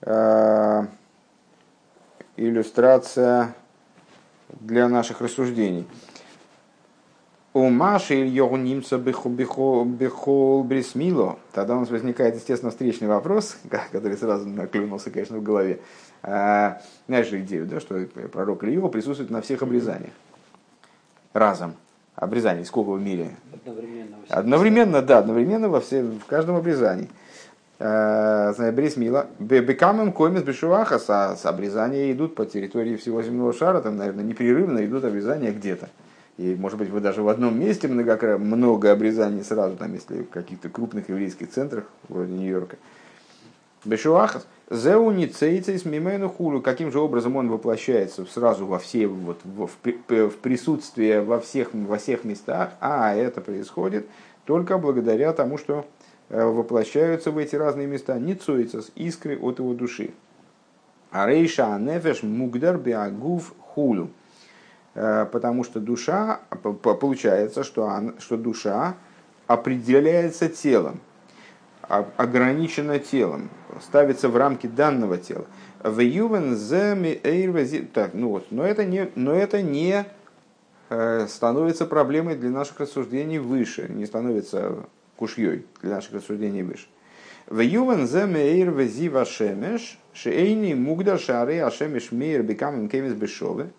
э, 0.00 0.84
иллюстрация 2.36 3.54
для 4.48 4.88
наших 4.88 5.20
рассуждений. 5.20 5.86
У 7.58 7.70
Маши 7.70 8.14
Ильёгу 8.14 8.56
немца 8.56 8.98
бехол 8.98 9.84
брисмило. 10.62 11.40
Тогда 11.52 11.74
у 11.76 11.80
нас 11.80 11.90
возникает, 11.90 12.36
естественно, 12.36 12.70
встречный 12.70 13.08
вопрос, 13.08 13.56
который 13.90 14.16
сразу 14.16 14.48
наклюнулся, 14.48 15.10
конечно, 15.10 15.38
в 15.38 15.42
голове. 15.42 15.80
А, 16.22 16.80
знаешь 17.08 17.28
же 17.28 17.40
идею, 17.40 17.66
да, 17.66 17.80
что 17.80 17.98
пророк 18.32 18.62
Ильева 18.62 18.86
присутствует 18.86 19.30
на 19.30 19.42
всех 19.42 19.62
обрезаниях. 19.62 20.12
Разом. 21.32 21.74
Обрезаний 22.14 22.64
сколько 22.64 22.90
в 22.90 23.02
мире? 23.02 23.30
Одновременно. 23.52 24.16
Одновременно, 24.28 25.02
да, 25.02 25.18
одновременно 25.18 25.68
во 25.68 25.80
все, 25.80 26.04
в 26.04 26.26
каждом 26.26 26.54
обрезании. 26.54 27.10
А, 27.80 28.52
знаю, 28.52 28.72
Брисмила. 28.72 29.26
Бекамем 29.40 30.12
комис 30.12 30.44
бешуахас, 30.44 31.10
а 31.10 31.36
обрезания 31.42 32.12
идут 32.12 32.36
по 32.36 32.46
территории 32.46 32.94
всего 32.94 33.20
земного 33.20 33.52
шара, 33.52 33.80
там, 33.80 33.96
наверное, 33.96 34.22
непрерывно 34.22 34.86
идут 34.86 35.02
обрезания 35.02 35.50
где-то. 35.50 35.88
И, 36.38 36.54
может 36.54 36.78
быть, 36.78 36.88
вы 36.88 37.00
даже 37.00 37.22
в 37.22 37.28
одном 37.28 37.58
месте 37.58 37.88
много, 37.88 38.38
много 38.38 38.92
обрезаний 38.92 39.42
сразу, 39.42 39.76
там, 39.76 39.92
если 39.92 40.22
в 40.22 40.30
каких-то 40.30 40.68
крупных 40.68 41.08
еврейских 41.08 41.50
центрах, 41.50 41.84
вроде 42.08 42.32
Нью-Йорка. 42.32 42.76
Бешуахас. 43.84 44.46
Зеуни 44.70 45.26
цейцейс 45.26 45.84
мимену 45.84 46.28
хулю. 46.28 46.60
Каким 46.60 46.92
же 46.92 47.00
образом 47.00 47.36
он 47.36 47.48
воплощается 47.48 48.24
сразу 48.26 48.66
во 48.66 48.78
все, 48.78 49.06
вот, 49.06 49.40
в, 49.44 49.68
в 50.08 50.36
присутствие 50.36 51.22
во 51.22 51.40
всех, 51.40 51.70
во 51.72 51.96
всех 51.96 52.24
местах, 52.24 52.72
а 52.80 53.14
это 53.14 53.40
происходит 53.40 54.06
только 54.44 54.78
благодаря 54.78 55.32
тому, 55.32 55.58
что 55.58 55.86
э, 56.28 56.44
воплощаются 56.44 57.30
в 57.30 57.38
эти 57.38 57.56
разные 57.56 57.86
места 57.86 58.18
ницуицас, 58.18 58.92
искры 58.94 59.38
от 59.38 59.58
его 59.58 59.74
души. 59.74 60.10
А 61.10 61.26
рейша 61.26 61.78
нефеш 61.78 62.22
мугдар 62.22 62.76
биагув 62.76 63.54
хулю. 63.58 64.10
Э, 65.00 65.26
потому 65.30 65.62
что 65.62 65.78
душа, 65.78 66.40
получается, 66.82 67.62
что, 67.62 67.86
она, 67.88 68.14
что 68.18 68.36
душа 68.36 68.96
определяется 69.46 70.48
телом 70.48 71.00
ограничено 71.80 72.98
телом, 72.98 73.48
ставится 73.80 74.28
в 74.28 74.36
рамки 74.36 74.66
данного 74.66 75.16
тела. 75.16 75.46
Так, 77.94 78.10
ну 78.12 78.28
вот, 78.28 78.46
но 78.50 78.66
это 78.66 78.84
не, 78.84 79.08
но 79.14 79.32
это 79.32 79.62
не 79.62 80.04
становится 81.28 81.86
проблемой 81.86 82.34
для 82.34 82.50
наших 82.50 82.80
рассуждений 82.80 83.38
выше, 83.38 83.86
не 83.88 84.04
становится 84.04 84.80
кушьей 85.16 85.64
для 85.80 85.94
наших 85.94 86.14
рассуждений 86.14 86.62
выше. 86.62 86.88
В 87.46 87.60
Ювен 87.60 88.06
зе 88.06 88.26
мейр 88.26 88.70
в 88.70 88.82
зива 88.84 89.24
шемеш, 89.24 89.98
шейни 90.12 90.74
мугда 90.74 91.16
шары 91.16 91.60
ашемеш 91.60 92.12
мейр 92.12 92.42
бекамем 92.42 92.90
кемис 92.90 93.14
бешовы. 93.14 93.70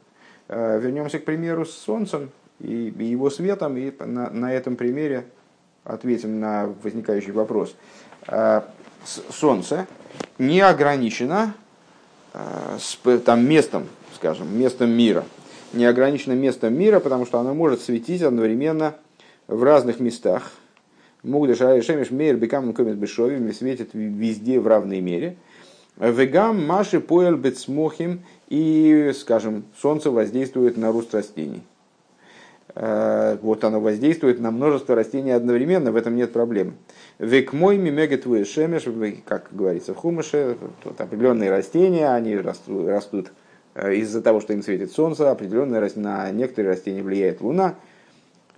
Вернемся 0.49 1.19
к 1.19 1.25
примеру 1.25 1.65
с 1.65 1.71
солнцем 1.71 2.31
и 2.59 2.91
его 2.97 3.29
светом, 3.29 3.77
и 3.77 3.93
на, 4.03 4.29
на 4.29 4.51
этом 4.51 4.75
примере 4.75 5.25
ответим 5.83 6.39
на 6.39 6.73
возникающий 6.83 7.31
вопрос. 7.31 7.75
Солнце 9.29 9.87
не 10.39 10.59
ограничено 10.59 11.53
с 12.33 12.97
там, 13.19 13.47
местом, 13.47 13.87
скажем, 14.15 14.57
местом 14.59 14.89
мира. 14.89 15.23
Не 15.71 15.85
ограничено 15.85 16.33
местом 16.33 16.73
мира, 16.77 16.99
потому 16.99 17.25
что 17.25 17.39
оно 17.39 17.53
может 17.53 17.81
светить 17.81 18.23
одновременно 18.23 18.95
в 19.47 19.63
разных 19.63 19.99
местах, 19.99 20.51
Мугда 21.23 21.53
шары 21.53 21.81
шемеш 21.81 22.11
мейр 22.11 22.37
бекам 22.37 22.71
комит 22.73 22.95
бешовим 22.95 23.51
светит 23.53 23.89
везде 23.93 24.59
в 24.59 24.67
равной 24.67 25.01
мере. 25.01 25.35
Вегам 25.97 26.65
маши 26.65 27.01
поэл 27.01 27.35
бецмохим 27.35 28.23
и, 28.49 29.11
скажем, 29.15 29.63
солнце 29.79 30.11
воздействует 30.11 30.75
на 30.75 30.91
рост 30.91 31.13
растений. 31.13 31.61
Э, 32.75 33.37
вот 33.41 33.63
оно 33.63 33.79
воздействует 33.79 34.39
на 34.39 34.51
множество 34.51 34.95
растений 34.95 35.31
одновременно, 35.31 35.91
в 35.91 35.95
этом 35.95 36.15
нет 36.15 36.33
проблем. 36.33 36.75
Век 37.19 37.53
мой 37.53 37.77
мимегет 37.77 38.25
шемеш, 38.47 38.85
как 39.25 39.49
говорится 39.51 39.93
в 39.93 39.97
хумыше, 39.97 40.57
тут 40.83 40.99
определенные 40.99 41.51
растения, 41.51 42.09
они 42.09 42.35
растут, 42.35 42.87
растут 42.87 43.31
э, 43.75 43.95
из-за 43.95 44.21
того, 44.21 44.41
что 44.41 44.53
им 44.53 44.63
светит 44.63 44.91
солнце, 44.91 45.29
определенные, 45.29 45.87
на 45.95 46.29
некоторые 46.31 46.73
растения 46.73 47.03
влияет 47.03 47.41
луна– 47.41 47.75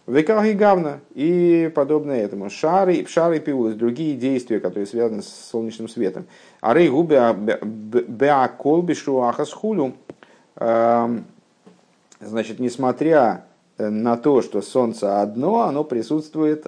Векахи 0.07 0.53
гавна 0.53 0.99
и 1.13 1.71
подобное 1.75 2.23
этому. 2.23 2.49
Шары, 2.49 3.05
шары 3.05 3.39
пиулы, 3.39 3.73
другие 3.73 4.15
действия, 4.15 4.59
которые 4.59 4.87
связаны 4.87 5.21
с 5.21 5.49
солнечным 5.51 5.87
светом. 5.87 6.25
Ары 6.59 6.89
губе 6.89 7.35
беакол 7.61 8.81
бешуахас 8.81 9.51
хулю. 9.51 9.93
Эм, 10.55 11.25
значит, 12.19 12.59
несмотря 12.59 13.45
на 13.77 14.17
то, 14.17 14.41
что 14.41 14.61
солнце 14.61 15.21
одно, 15.21 15.61
оно 15.61 15.83
присутствует, 15.83 16.65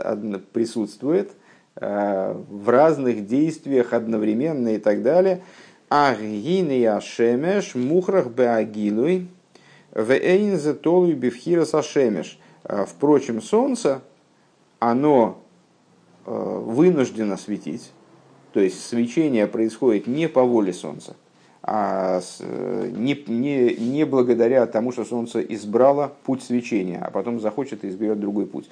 присутствует 0.51 1.31
э, 1.75 2.35
в 2.49 2.69
разных 2.69 3.25
действиях 3.25 3.93
одновременно 3.93 4.69
и 4.69 4.77
так 4.77 5.01
далее. 5.01 5.41
Агиния 5.89 6.99
шемеш 6.99 7.75
мухрах 7.75 8.27
беагилуй 8.27 9.27
вейнзе 9.93 10.73
толуй 10.73 11.13
бифхира 11.13 11.65
сашемеш. 11.65 12.39
А, 12.65 12.85
впрочем, 12.85 13.41
Солнце, 13.41 14.01
оно 14.79 15.41
э, 16.25 16.61
вынуждено 16.65 17.37
светить, 17.37 17.91
то 18.53 18.59
есть 18.59 18.85
свечение 18.85 19.47
происходит 19.47 20.07
не 20.07 20.29
по 20.29 20.43
воле 20.43 20.71
Солнца, 20.73 21.15
а 21.61 22.21
э, 22.39 22.91
не, 22.95 23.21
не, 23.27 23.75
не 23.75 24.05
благодаря 24.05 24.65
тому, 24.65 24.91
что 24.91 25.03
Солнце 25.03 25.41
избрало 25.41 26.13
путь 26.23 26.43
свечения, 26.43 27.03
а 27.03 27.11
потом 27.11 27.39
захочет 27.39 27.83
и 27.83 27.89
изберет 27.89 28.19
другой 28.19 28.45
путь. 28.45 28.69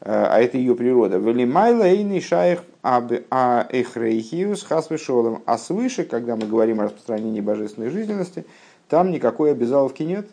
Э, 0.00 0.26
а 0.30 0.40
это 0.40 0.56
ее 0.56 0.74
природа. 0.74 1.18
Велимайла 1.18 1.84
эйный 1.84 2.22
шаих 2.22 2.64
а 2.82 3.66
эхрейхиус. 3.70 4.66
А 4.70 5.58
свыше, 5.58 6.04
когда 6.04 6.36
мы 6.36 6.46
говорим 6.46 6.80
о 6.80 6.84
распространении 6.84 7.40
божественной 7.40 7.90
жизненности, 7.90 8.46
там 8.88 9.10
никакой 9.10 9.52
обязаловки 9.52 10.02
нет. 10.02 10.28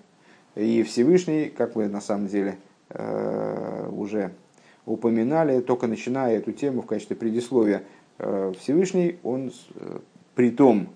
И 0.56 0.84
Всевышний, 0.84 1.46
как 1.46 1.78
вы 1.78 1.88
на 1.88 2.02
самом 2.02 2.28
деле 2.28 2.58
Э, 2.58 2.71
уже 2.94 4.32
упоминали, 4.86 5.62
только 5.62 5.88
начиная 5.88 6.38
эту 6.38 6.52
тему 6.52 6.82
в 6.82 6.86
качестве 6.86 7.16
предисловия, 7.16 7.84
э, 8.18 8.54
Всевышний, 8.60 9.18
он 9.24 9.52
э, 9.76 10.00
при 10.36 10.52
том, 10.52 10.90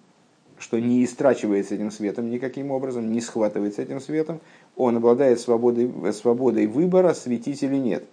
что 0.58 0.80
не 0.80 1.04
истрачивается 1.04 1.76
этим 1.76 1.91
светом 1.91 2.30
никаким 2.30 2.72
образом, 2.72 3.12
не 3.12 3.22
схватывается 3.22 3.82
этим 3.82 4.00
светом, 4.00 4.39
он 4.76 4.98
обладает 4.98 5.39
свободой, 5.39 5.91
свободой 6.14 6.68
выбора, 6.68 7.14
светить 7.14 7.62
или 7.64 7.76
нет. 7.76 8.06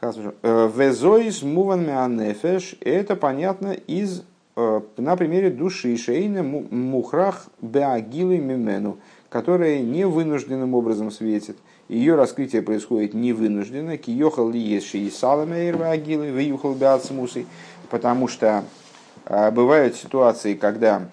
Везоис 0.00 1.42
муван 1.42 1.86
меанефеш, 1.86 2.76
это 2.80 3.14
понятно 3.14 3.72
из, 3.72 4.24
на 4.56 5.16
примере 5.16 5.50
души 5.50 5.96
шейна 5.96 6.42
мухрах 6.42 7.48
беагилы 7.60 8.38
мимену, 8.38 8.98
которая 9.28 9.80
не 9.80 10.04
вынужденным 10.04 10.74
образом 10.74 11.10
светит– 11.10 11.56
ее 11.88 12.14
раскрытие 12.14 12.62
происходит 12.62 13.14
невынужденно, 13.14 13.96
киехал 13.98 14.50
ли 14.50 14.58
есть 14.58 14.94
и 14.94 15.10
саламейр 15.10 15.82
агилы, 15.82 16.32
выюхал 16.32 16.74
беацмусы, 16.74 17.46
потому 17.90 18.28
что 18.28 18.64
а, 19.26 19.50
бывают 19.50 19.96
ситуации, 19.96 20.54
когда 20.54 21.08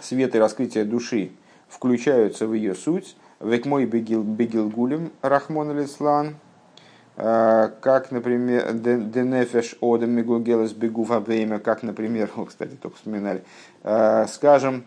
свет 0.00 0.34
и 0.34 0.38
раскрытие 0.38 0.84
души 0.84 1.32
включаются 1.68 2.46
в 2.46 2.54
ее 2.54 2.74
суть, 2.74 3.16
век 3.40 3.66
мой 3.66 3.86
бегил, 3.86 4.22
бегил 4.22 4.68
гулем 4.68 5.10
рахмон 5.22 5.70
алислан, 5.70 6.36
а, 7.16 7.72
как, 7.80 8.10
например, 8.10 8.72
денефеш 8.72 9.76
одам 9.80 10.10
мигугелес 10.10 10.72
бегу 10.72 11.04
время, 11.04 11.58
как, 11.58 11.82
например, 11.82 12.30
кстати, 12.48 12.76
только 12.80 12.96
вспоминали, 12.96 13.42
а, 13.82 14.26
скажем, 14.26 14.84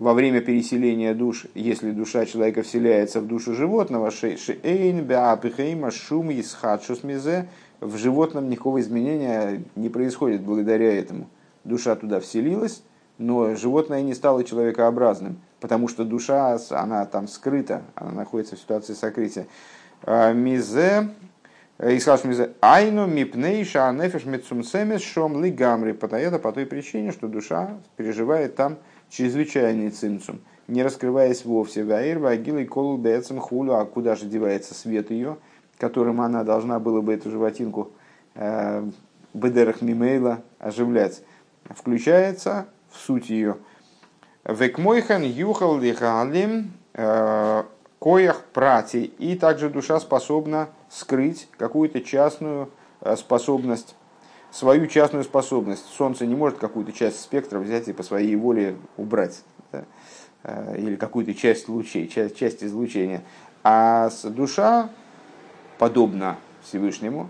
во 0.00 0.14
время 0.14 0.40
переселения 0.40 1.12
душ, 1.12 1.44
если 1.54 1.90
душа 1.90 2.24
человека 2.24 2.62
вселяется 2.62 3.20
в 3.20 3.26
душу 3.26 3.54
животного, 3.54 4.10
шейн 4.10 5.04
беапихейма 5.04 5.90
шум 5.90 6.30
исхадшус 6.30 7.02
в 7.80 7.96
животном 7.98 8.48
никакого 8.48 8.80
изменения 8.80 9.62
не 9.76 9.90
происходит 9.90 10.40
благодаря 10.40 10.98
этому. 10.98 11.28
Душа 11.64 11.96
туда 11.96 12.18
вселилась, 12.20 12.82
но 13.18 13.54
животное 13.56 14.00
не 14.00 14.14
стало 14.14 14.42
человекообразным, 14.42 15.38
потому 15.60 15.86
что 15.86 16.04
душа, 16.06 16.58
она 16.70 17.04
там 17.04 17.28
скрыта, 17.28 17.82
она 17.94 18.12
находится 18.12 18.56
в 18.56 18.58
ситуации 18.58 18.94
сокрытия. 18.94 19.48
А, 20.04 20.32
мизе, 20.32 21.10
Исхаш 21.78 22.24
мизе, 22.24 22.52
айну 22.62 23.06
мипнейша 23.06 23.86
анефеш 23.86 24.24
мецумсемес 24.24 25.02
шом 25.02 25.44
ли 25.44 25.50
гамри, 25.50 25.92
это 25.92 26.38
по 26.38 26.52
той 26.52 26.64
причине, 26.64 27.12
что 27.12 27.28
душа 27.28 27.76
переживает 27.98 28.56
там 28.56 28.78
чрезвычайный 29.10 29.90
цимцум, 29.90 30.40
не 30.68 30.82
раскрываясь 30.82 31.44
вовсе. 31.44 31.84
Ваир, 31.84 32.18
вагил 32.18 32.58
и 32.58 32.64
колу 32.64 32.96
бецем 32.96 33.38
хулю, 33.38 33.74
а 33.74 33.84
куда 33.84 34.16
же 34.16 34.26
девается 34.26 34.74
свет 34.74 35.10
ее, 35.10 35.36
которым 35.78 36.20
она 36.20 36.44
должна 36.44 36.78
была 36.78 37.02
бы 37.02 37.12
эту 37.12 37.30
животинку 37.30 37.90
э, 38.34 38.88
бедерах 39.34 39.82
мимейла 39.82 40.42
оживлять, 40.58 41.22
включается 41.64 42.66
в 42.90 42.98
суть 42.98 43.28
ее. 43.28 43.56
Векмойхан 44.44 45.22
юхал 45.22 45.78
лихалим 45.78 46.72
э, 46.94 47.62
коях 48.00 48.44
прати. 48.52 49.04
И 49.18 49.36
также 49.36 49.70
душа 49.70 50.00
способна 50.00 50.68
скрыть 50.88 51.48
какую-то 51.56 52.00
частную 52.00 52.70
э, 53.00 53.14
способность 53.16 53.94
свою 54.50 54.86
частную 54.86 55.24
способность. 55.24 55.84
Солнце 55.96 56.26
не 56.26 56.34
может 56.34 56.58
какую-то 56.58 56.92
часть 56.92 57.20
спектра 57.20 57.58
взять 57.58 57.88
и 57.88 57.92
по 57.92 58.02
своей 58.02 58.34
воле 58.36 58.76
убрать. 58.96 59.42
Да? 59.72 59.84
Э, 60.42 60.76
или 60.78 60.96
какую-то 60.96 61.34
часть 61.34 61.68
лучей, 61.68 62.08
часть, 62.08 62.36
часть 62.36 62.64
излучения. 62.64 63.22
А 63.62 64.10
душа, 64.24 64.88
подобно 65.78 66.36
Всевышнему, 66.62 67.28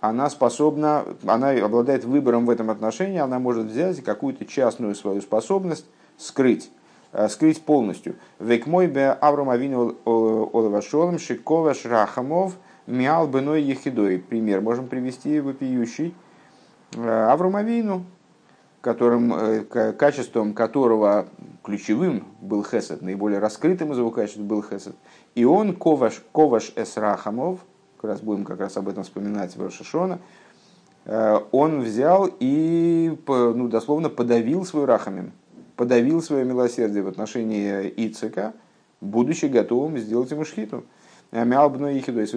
она 0.00 0.28
способна, 0.28 1.04
она 1.24 1.50
обладает 1.50 2.04
выбором 2.04 2.44
в 2.44 2.50
этом 2.50 2.70
отношении, 2.70 3.18
она 3.18 3.38
может 3.38 3.66
взять 3.66 4.02
какую-то 4.02 4.44
частную 4.44 4.94
свою 4.94 5.22
способность 5.22 5.86
скрыть, 6.18 6.70
э, 7.12 7.28
скрыть 7.28 7.62
полностью. 7.62 8.16
Век 8.38 8.66
мой 8.66 8.86
бе 8.86 9.10
Авром 9.12 9.48
Авину 9.48 9.96
Олавашолом 10.04 11.18
Шикова 11.18 11.72
Шрахамов 11.72 12.54
Миал 12.86 13.28
Беной 13.28 13.62
Ехидой. 13.62 14.18
Пример 14.18 14.60
можем 14.60 14.88
привести 14.88 15.40
вопиющий 15.40 16.14
Э, 16.94 17.30
Авромавину, 17.30 18.04
которым, 18.80 19.32
э, 19.32 19.92
качеством 19.92 20.52
которого 20.52 21.26
ключевым 21.62 22.24
был 22.40 22.64
Хесед, 22.64 23.00
наиболее 23.02 23.38
раскрытым 23.38 23.92
из 23.92 23.98
его 23.98 24.10
качеств 24.10 24.40
был 24.40 24.62
Хесед. 24.62 24.94
И 25.34 25.44
он, 25.44 25.74
Коваш, 25.74 26.22
Коваш 26.32 26.72
Эсрахамов, 26.76 27.60
как 27.96 28.10
раз 28.10 28.20
будем 28.20 28.44
как 28.44 28.60
раз 28.60 28.76
об 28.76 28.88
этом 28.88 29.04
вспоминать 29.04 29.56
в 29.56 29.62
Рошашона, 29.62 30.18
э, 31.06 31.38
он 31.50 31.80
взял 31.80 32.28
и 32.40 33.16
ну, 33.26 33.68
дословно 33.68 34.10
подавил 34.10 34.66
свой 34.66 34.84
рахамин, 34.84 35.32
подавил 35.76 36.20
свое 36.20 36.44
милосердие 36.44 37.02
в 37.02 37.08
отношении 37.08 37.88
Ицека, 37.88 38.52
будучи 39.00 39.46
готовым 39.46 39.96
сделать 39.96 40.30
ему 40.30 40.44
шхиту. 40.44 40.84
Мялбну 41.32 41.88
Ихидой, 41.88 42.28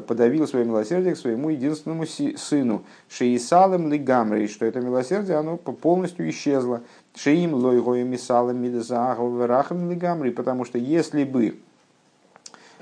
подавил 0.00 0.48
свое 0.48 0.64
милосердие 0.64 1.14
к 1.14 1.18
своему 1.18 1.50
единственному 1.50 2.04
сыну. 2.04 2.82
Шеисалем 3.08 3.92
лигамрей, 3.92 4.48
что 4.48 4.66
это 4.66 4.80
милосердие, 4.80 5.36
оно 5.36 5.56
полностью 5.56 6.28
исчезло. 6.28 6.82
Шеим 7.14 7.54
лойгоем 7.54 8.10
мисалем 8.10 8.60
мидазахов 8.60 9.32
верахам 9.34 9.88
лигамрей, 9.88 10.32
потому 10.32 10.64
что 10.64 10.78
если 10.78 11.22
бы 11.22 11.60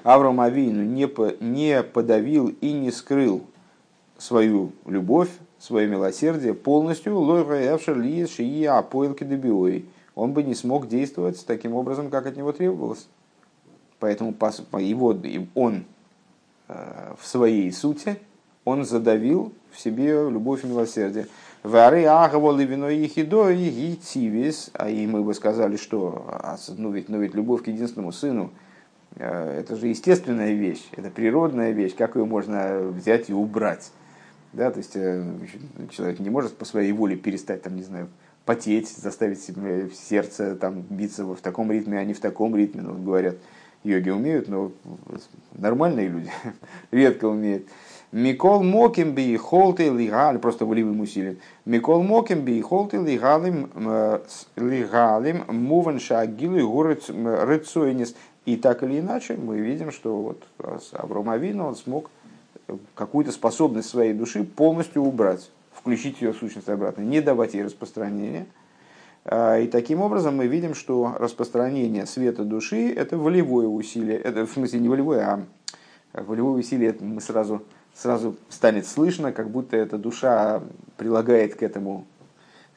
Авраам 0.05 0.41
Авину 0.41 0.85
не, 0.85 1.07
не 1.45 1.83
подавил 1.83 2.49
и 2.49 2.73
не 2.73 2.91
скрыл 2.91 3.43
свою 4.16 4.73
любовь, 4.87 5.29
свое 5.59 5.87
милосердие 5.87 6.55
полностью, 6.55 7.14
он 10.14 10.33
бы 10.33 10.43
не 10.43 10.55
смог 10.55 10.89
действовать 10.89 11.45
таким 11.47 11.75
образом, 11.75 12.09
как 12.09 12.27
от 12.27 12.37
него 12.39 12.53
требовалось. 12.53 13.07
Поэтому 13.99 14.34
его, 14.78 15.16
он 15.55 15.84
э, 16.68 17.14
в 17.20 17.26
своей 17.26 17.72
сути, 17.72 18.18
он 18.64 18.84
задавил 18.84 19.53
в 19.72 19.80
себе 19.80 20.28
любовь 20.30 20.64
и 20.64 20.66
милосердие. 20.66 21.26
Вары 21.62 22.05
аговол 22.05 22.59
и 22.61 22.64
вино 22.64 22.88
и 22.88 23.07
хидо 23.09 23.51
и 23.51 23.96
тивис, 23.96 24.70
а 24.74 24.88
и 24.88 25.07
мы 25.07 25.22
бы 25.22 25.34
сказали, 25.34 25.76
что 25.76 26.24
а, 26.28 26.57
ну 26.76 26.92
ведь, 26.92 27.09
ну 27.09 27.18
ведь 27.20 27.34
любовь 27.34 27.64
к 27.64 27.66
единственному 27.66 28.12
сыну, 28.12 28.53
э, 29.16 29.61
это 29.61 29.74
же 29.74 29.88
естественная 29.88 30.53
вещь, 30.53 30.86
это 30.92 31.11
природная 31.11 31.72
вещь, 31.72 31.96
как 31.96 32.14
ее 32.14 32.24
можно 32.24 32.78
взять 32.78 33.28
и 33.28 33.32
убрать? 33.32 33.90
Да, 34.53 34.70
то 34.70 34.78
есть 34.78 34.92
э, 34.94 35.24
человек 35.90 36.20
не 36.20 36.30
может 36.30 36.57
по 36.57 36.64
своей 36.64 36.92
воле 36.92 37.16
перестать, 37.16 37.62
там, 37.62 37.74
не 37.74 37.82
знаю, 37.82 38.09
потеть, 38.44 38.88
заставить 38.88 39.42
себе 39.42 39.90
сердце 39.90 40.57
там, 40.57 40.80
биться 40.88 41.24
в 41.24 41.36
таком 41.36 41.70
ритме, 41.70 41.99
а 41.99 42.05
не 42.05 42.14
в 42.14 42.20
таком 42.20 42.57
ритме. 42.57 42.82
Ну, 42.82 42.94
говорят, 42.94 43.36
йоги 43.85 44.11
умеют, 44.11 44.49
но 44.49 44.72
нормальные 45.55 46.09
люди 46.09 46.31
редко 46.91 47.26
умеют. 47.26 47.66
Микол 48.11 48.62
моким 48.62 49.12
би 49.12 49.37
холты 49.37 49.91
лигалим, 49.91 50.41
просто 50.41 50.64
волевым 50.64 51.01
усилием. 51.01 51.37
Микол 51.66 52.03
моким 52.03 52.41
би 52.41 52.61
холты 52.62 52.97
лигалим 52.97 53.70
лигалим 54.57 55.45
муван 55.49 55.99
горец 55.99 57.11
рыцойнис. 57.11 58.14
И 58.47 58.57
так 58.57 58.83
или 58.83 59.01
иначе 59.01 59.37
мы 59.37 59.59
видим, 59.59 59.93
что 59.93 60.16
вот 60.16 60.43
Авраам 60.93 61.29
Авину 61.29 61.66
он 61.66 61.76
смог 61.76 62.11
какую-то 62.95 63.31
способность 63.31 63.91
своей 63.91 64.14
души 64.14 64.43
полностью 64.43 65.03
убрать, 65.03 65.51
включить 65.72 66.22
ее 66.22 66.33
сущность 66.33 66.70
обратно, 66.70 67.03
не 67.03 67.20
давать 67.20 67.53
ей 67.53 67.64
распространения. 67.64 68.47
А, 69.25 69.59
и 69.59 69.66
таким 69.66 70.01
образом 70.01 70.37
мы 70.37 70.47
видим, 70.47 70.75
что 70.75 71.14
распространение 71.19 72.07
света 72.07 72.45
души– 72.45 72.93
это 72.97 73.19
волевое 73.19 73.66
усилие. 73.66 74.19
Это 74.19 74.47
в 74.47 74.51
смысле 74.51 74.81
не 74.81 74.89
волевое, 74.89 75.47
а 76.12 76.23
волевое 76.23 76.61
усилие 76.61 76.97
мы 77.01 77.21
сразу, 77.21 77.62
сразу 77.95 78.37
станет 78.49 78.87
слышно, 78.87 79.33
как 79.33 79.51
будто 79.51 79.77
эта 79.77 79.99
душа 79.99 80.62
прилагает 80.97 81.55
к 81.55 81.62
этому 81.62 82.07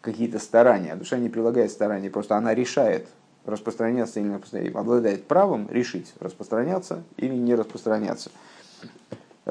какие-то 0.01 0.39
старания. 0.39 0.95
Душа 0.95 1.17
не 1.17 1.29
прилагает 1.29 1.71
старания, 1.71 2.09
просто 2.09 2.35
она 2.35 2.53
решает 2.53 3.07
распространяться 3.45 4.19
или 4.19 4.27
не 4.27 4.35
распространяться, 4.35 4.79
обладает 4.79 5.25
правом 5.25 5.67
решить, 5.71 6.13
распространяться 6.19 7.03
или 7.17 7.33
не 7.33 7.55
распространяться 7.55 8.31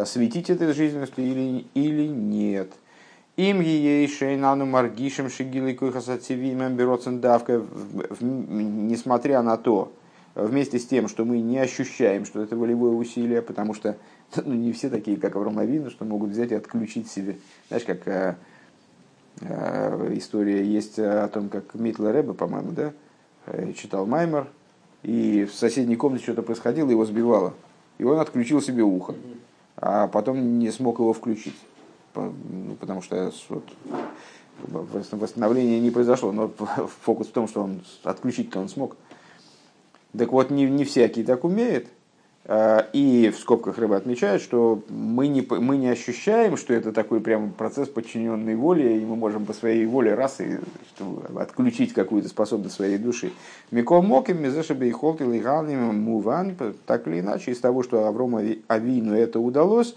светить 0.05 0.51
этой 0.51 0.73
жизненностью 0.73 1.25
или, 1.25 1.67
или 1.75 2.07
нет. 2.07 2.73
Им 3.37 3.61
ей 3.61 4.07
шейнану 4.09 4.67
маргишем 4.67 5.31
шигилы 5.31 5.75
кухасативимем 5.75 6.77
бероцен 6.77 7.21
давка, 7.21 7.63
несмотря 8.21 9.43
на 9.43 9.57
то, 9.57 9.93
вместе 10.35 10.79
с 10.79 10.87
тем, 10.87 11.09
что 11.09 11.25
мы 11.25 11.41
не 11.41 11.59
ощущаем, 11.59 12.25
что 12.25 12.43
это 12.43 12.57
волевое 12.57 12.93
усилие, 12.93 13.41
потому 13.41 13.75
что 13.75 13.97
ну, 14.45 14.55
не 14.55 14.73
все 14.73 14.91
такие, 14.91 15.17
как 15.17 15.37
Авраам 15.37 15.91
что 15.91 16.05
могут 16.05 16.31
взять 16.31 16.53
и 16.53 16.55
отключить 16.55 17.11
себе. 17.11 17.37
Знаешь, 17.69 17.85
как 17.85 18.07
э, 18.09 18.37
э, 19.41 20.13
история 20.17 20.65
есть 20.65 20.99
о 20.99 21.29
том, 21.29 21.49
как 21.49 21.75
Митла 21.75 22.13
Рэбе, 22.13 22.35
по-моему, 22.35 22.73
да, 22.73 22.93
э, 23.47 23.73
читал 23.73 24.07
Маймер, 24.07 24.49
и 25.03 25.45
в 25.45 25.55
соседней 25.55 25.97
комнате 25.97 26.25
что-то 26.25 26.43
происходило, 26.43 26.91
его 26.91 27.07
сбивало. 27.07 27.55
И 27.99 28.05
он 28.05 28.19
отключил 28.19 28.61
себе 28.61 28.83
ухо 28.83 29.15
а 29.81 30.09
потом 30.09 30.59
не 30.59 30.71
смог 30.71 30.99
его 30.99 31.13
включить, 31.13 31.57
потому 32.13 33.03
что 33.03 33.33
вот, 33.49 33.65
восстановление 35.13 35.81
не 35.81 35.91
произошло, 35.91 36.33
но 36.33 36.49
фокус 37.03 37.29
в 37.29 37.33
том, 37.33 37.49
что 37.49 37.63
он 37.63 37.83
отключить-то 38.05 38.61
он 38.61 38.69
смог. 38.69 38.97
Так 40.17 40.33
вот, 40.33 40.51
не, 40.51 40.65
не 40.65 40.85
всякий 40.85 41.23
так 41.23 41.45
умеет, 41.45 41.89
а, 42.47 42.89
и 42.93 43.31
в 43.31 43.39
скобках 43.39 43.79
рыба 43.79 43.97
отмечает, 43.97 44.43
что 44.43 44.83
мы 44.89 45.29
не, 45.29 45.43
мы 45.43 45.77
не 45.77 45.89
ощущаем, 45.89 46.57
что 46.57 46.75
это 46.75 46.93
такой 46.93 47.21
прям 47.21 47.53
процесс 47.53 47.89
подчиненной 47.89 48.57
воли, 48.57 48.99
и 48.99 49.05
мы 49.05 49.15
можем 49.15 49.47
по 49.47 49.53
своей 49.53 49.87
воле 49.87 50.15
раз 50.15 50.41
и 50.41 50.59
отключить 51.37 51.93
какую-то 51.93 52.29
способность 52.29 52.75
своей 52.75 52.99
души. 52.99 53.33
Микол 53.71 54.03
Моким, 54.03 54.43
Мизешебе 54.43 54.89
и 54.89 54.91
Холтил 54.91 55.33
Муван, 55.33 56.57
так 56.87 57.07
или 57.07 57.21
иначе, 57.21 57.53
из 57.53 57.61
того, 57.61 57.83
что 57.83 58.07
Аврома 58.07 58.43
Авину 58.67 59.15
это 59.15 59.39
удалось, 59.39 59.95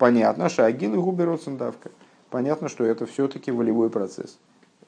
понятно, 0.00 0.48
что 0.48 0.66
Агил 0.66 0.94
и 0.94 0.98
Губер 0.98 1.38
давка. 1.56 1.92
Понятно, 2.28 2.68
что 2.68 2.84
это 2.84 3.06
все-таки 3.06 3.52
волевой 3.52 3.88
процесс. 3.88 4.36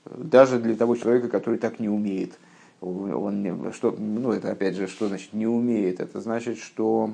Даже 0.04 0.58
для 0.58 0.74
того 0.74 0.96
человека, 0.96 1.28
который 1.28 1.60
так 1.60 1.78
не 1.78 1.88
умеет– 1.88 2.32
он, 2.82 3.72
что, 3.72 3.92
ну, 3.92 4.32
это 4.32 4.50
опять 4.50 4.74
же, 4.74 4.88
что 4.88 5.06
значит 5.06 5.32
не 5.32 5.46
умеет? 5.46 6.00
Это 6.00 6.20
значит, 6.20 6.58
что 6.58 7.12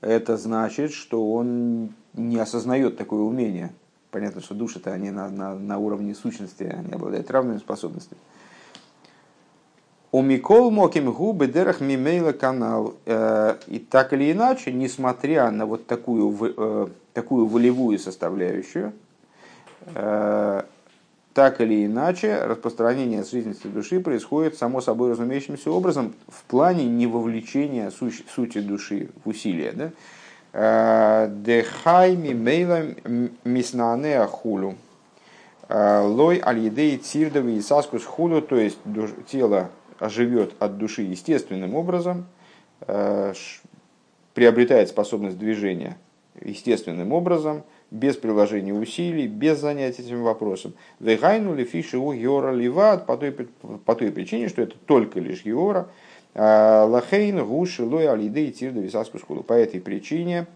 это 0.00 0.36
значит, 0.36 0.92
что 0.92 1.32
он 1.32 1.92
не 2.14 2.38
осознает 2.38 2.96
такое 2.96 3.22
умение. 3.22 3.72
Понятно, 4.12 4.40
что 4.40 4.54
души-то 4.54 4.92
они 4.92 5.10
на, 5.10 5.28
на, 5.28 5.54
на 5.56 5.78
уровне 5.78 6.14
сущности, 6.14 6.62
они 6.62 6.92
обладают 6.92 7.30
равными 7.30 7.58
способностями. 7.58 8.20
У 10.12 10.22
Микол 10.22 10.72
Моким 10.72 11.12
губы 11.12 11.46
дерах 11.46 11.80
мимейла 11.80 12.32
канал. 12.32 12.94
Э, 13.06 13.54
и 13.68 13.78
так 13.78 14.12
или 14.12 14.32
иначе, 14.32 14.72
несмотря 14.72 15.48
на 15.52 15.66
вот 15.66 15.86
такую, 15.86 16.36
э, 16.40 16.88
такую 17.14 17.46
волевую 17.46 17.96
составляющую, 18.00 18.92
э, 19.94 20.62
так 21.32 21.60
или 21.60 21.86
иначе, 21.86 22.44
распространение 22.44 23.22
жизненности 23.22 23.68
души 23.68 24.00
происходит 24.00 24.58
само 24.58 24.80
собой 24.80 25.12
разумеющимся 25.12 25.70
образом 25.70 26.12
в 26.26 26.42
плане 26.42 26.86
невовлечения 26.86 27.90
сути, 27.90 28.24
сути 28.34 28.58
души 28.58 29.10
в 29.24 29.28
усилия. 29.28 29.72
Да? 29.72 31.28
Дехайми 31.28 32.34
мейла 32.34 32.82
миснане 33.44 34.18
ахулю. 34.18 34.74
Э, 35.72 36.00
лой 36.00 36.42
аль-едей 36.44 36.96
цирдовый 36.96 37.58
и 37.58 37.60
саскус 37.60 38.04
хулю, 38.04 38.42
то 38.42 38.56
есть 38.56 38.78
тело 39.28 39.70
оживет 40.00 40.54
от 40.58 40.78
души 40.78 41.02
естественным 41.02 41.74
образом, 41.74 42.26
э, 42.80 43.32
приобретает 44.34 44.88
способность 44.88 45.38
движения 45.38 45.96
естественным 46.40 47.12
образом– 47.12 47.62
без 47.90 48.16
приложения 48.16 48.72
усилий, 48.72 49.26
без 49.26 49.58
занятий 49.58 50.02
этим 50.02 50.22
вопросом. 50.22 50.74
Вегайну 51.00 51.54
ли 51.54 51.64
фиши 51.64 51.98
у 51.98 52.12
Геора 52.12 52.52
Ливат 52.52 53.06
по 53.06 53.16
той, 53.16 53.32
по 53.32 53.94
той 53.94 54.12
причине, 54.12 54.48
что 54.48 54.62
это 54.62 54.76
только 54.86 55.20
лишь 55.20 55.44
Геора. 55.44 55.88
А, 56.34 56.84
Лахейн 56.84 57.44
гуши 57.44 57.84
лой 57.84 58.08
алиды 58.08 58.46
и 58.46 58.52
тирда 58.52 58.80
висаску 58.80 59.18
школу. 59.18 59.42
По 59.42 59.54
этой 59.54 59.80
причине 59.80 60.46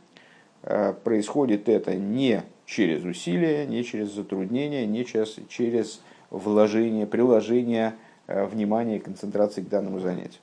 а, 0.62 0.92
происходит 0.92 1.68
это 1.68 1.96
не 1.96 2.42
через 2.66 3.04
усилия, 3.04 3.66
не 3.66 3.82
через 3.82 4.12
затруднения, 4.12 4.86
не 4.86 5.04
через, 5.04 5.36
через 5.48 6.00
вложение, 6.30 7.06
приложение 7.06 7.94
внимания 8.26 8.96
и 8.96 9.00
концентрации 9.00 9.62
к 9.62 9.68
данному 9.68 10.00
занятию. 10.00 10.40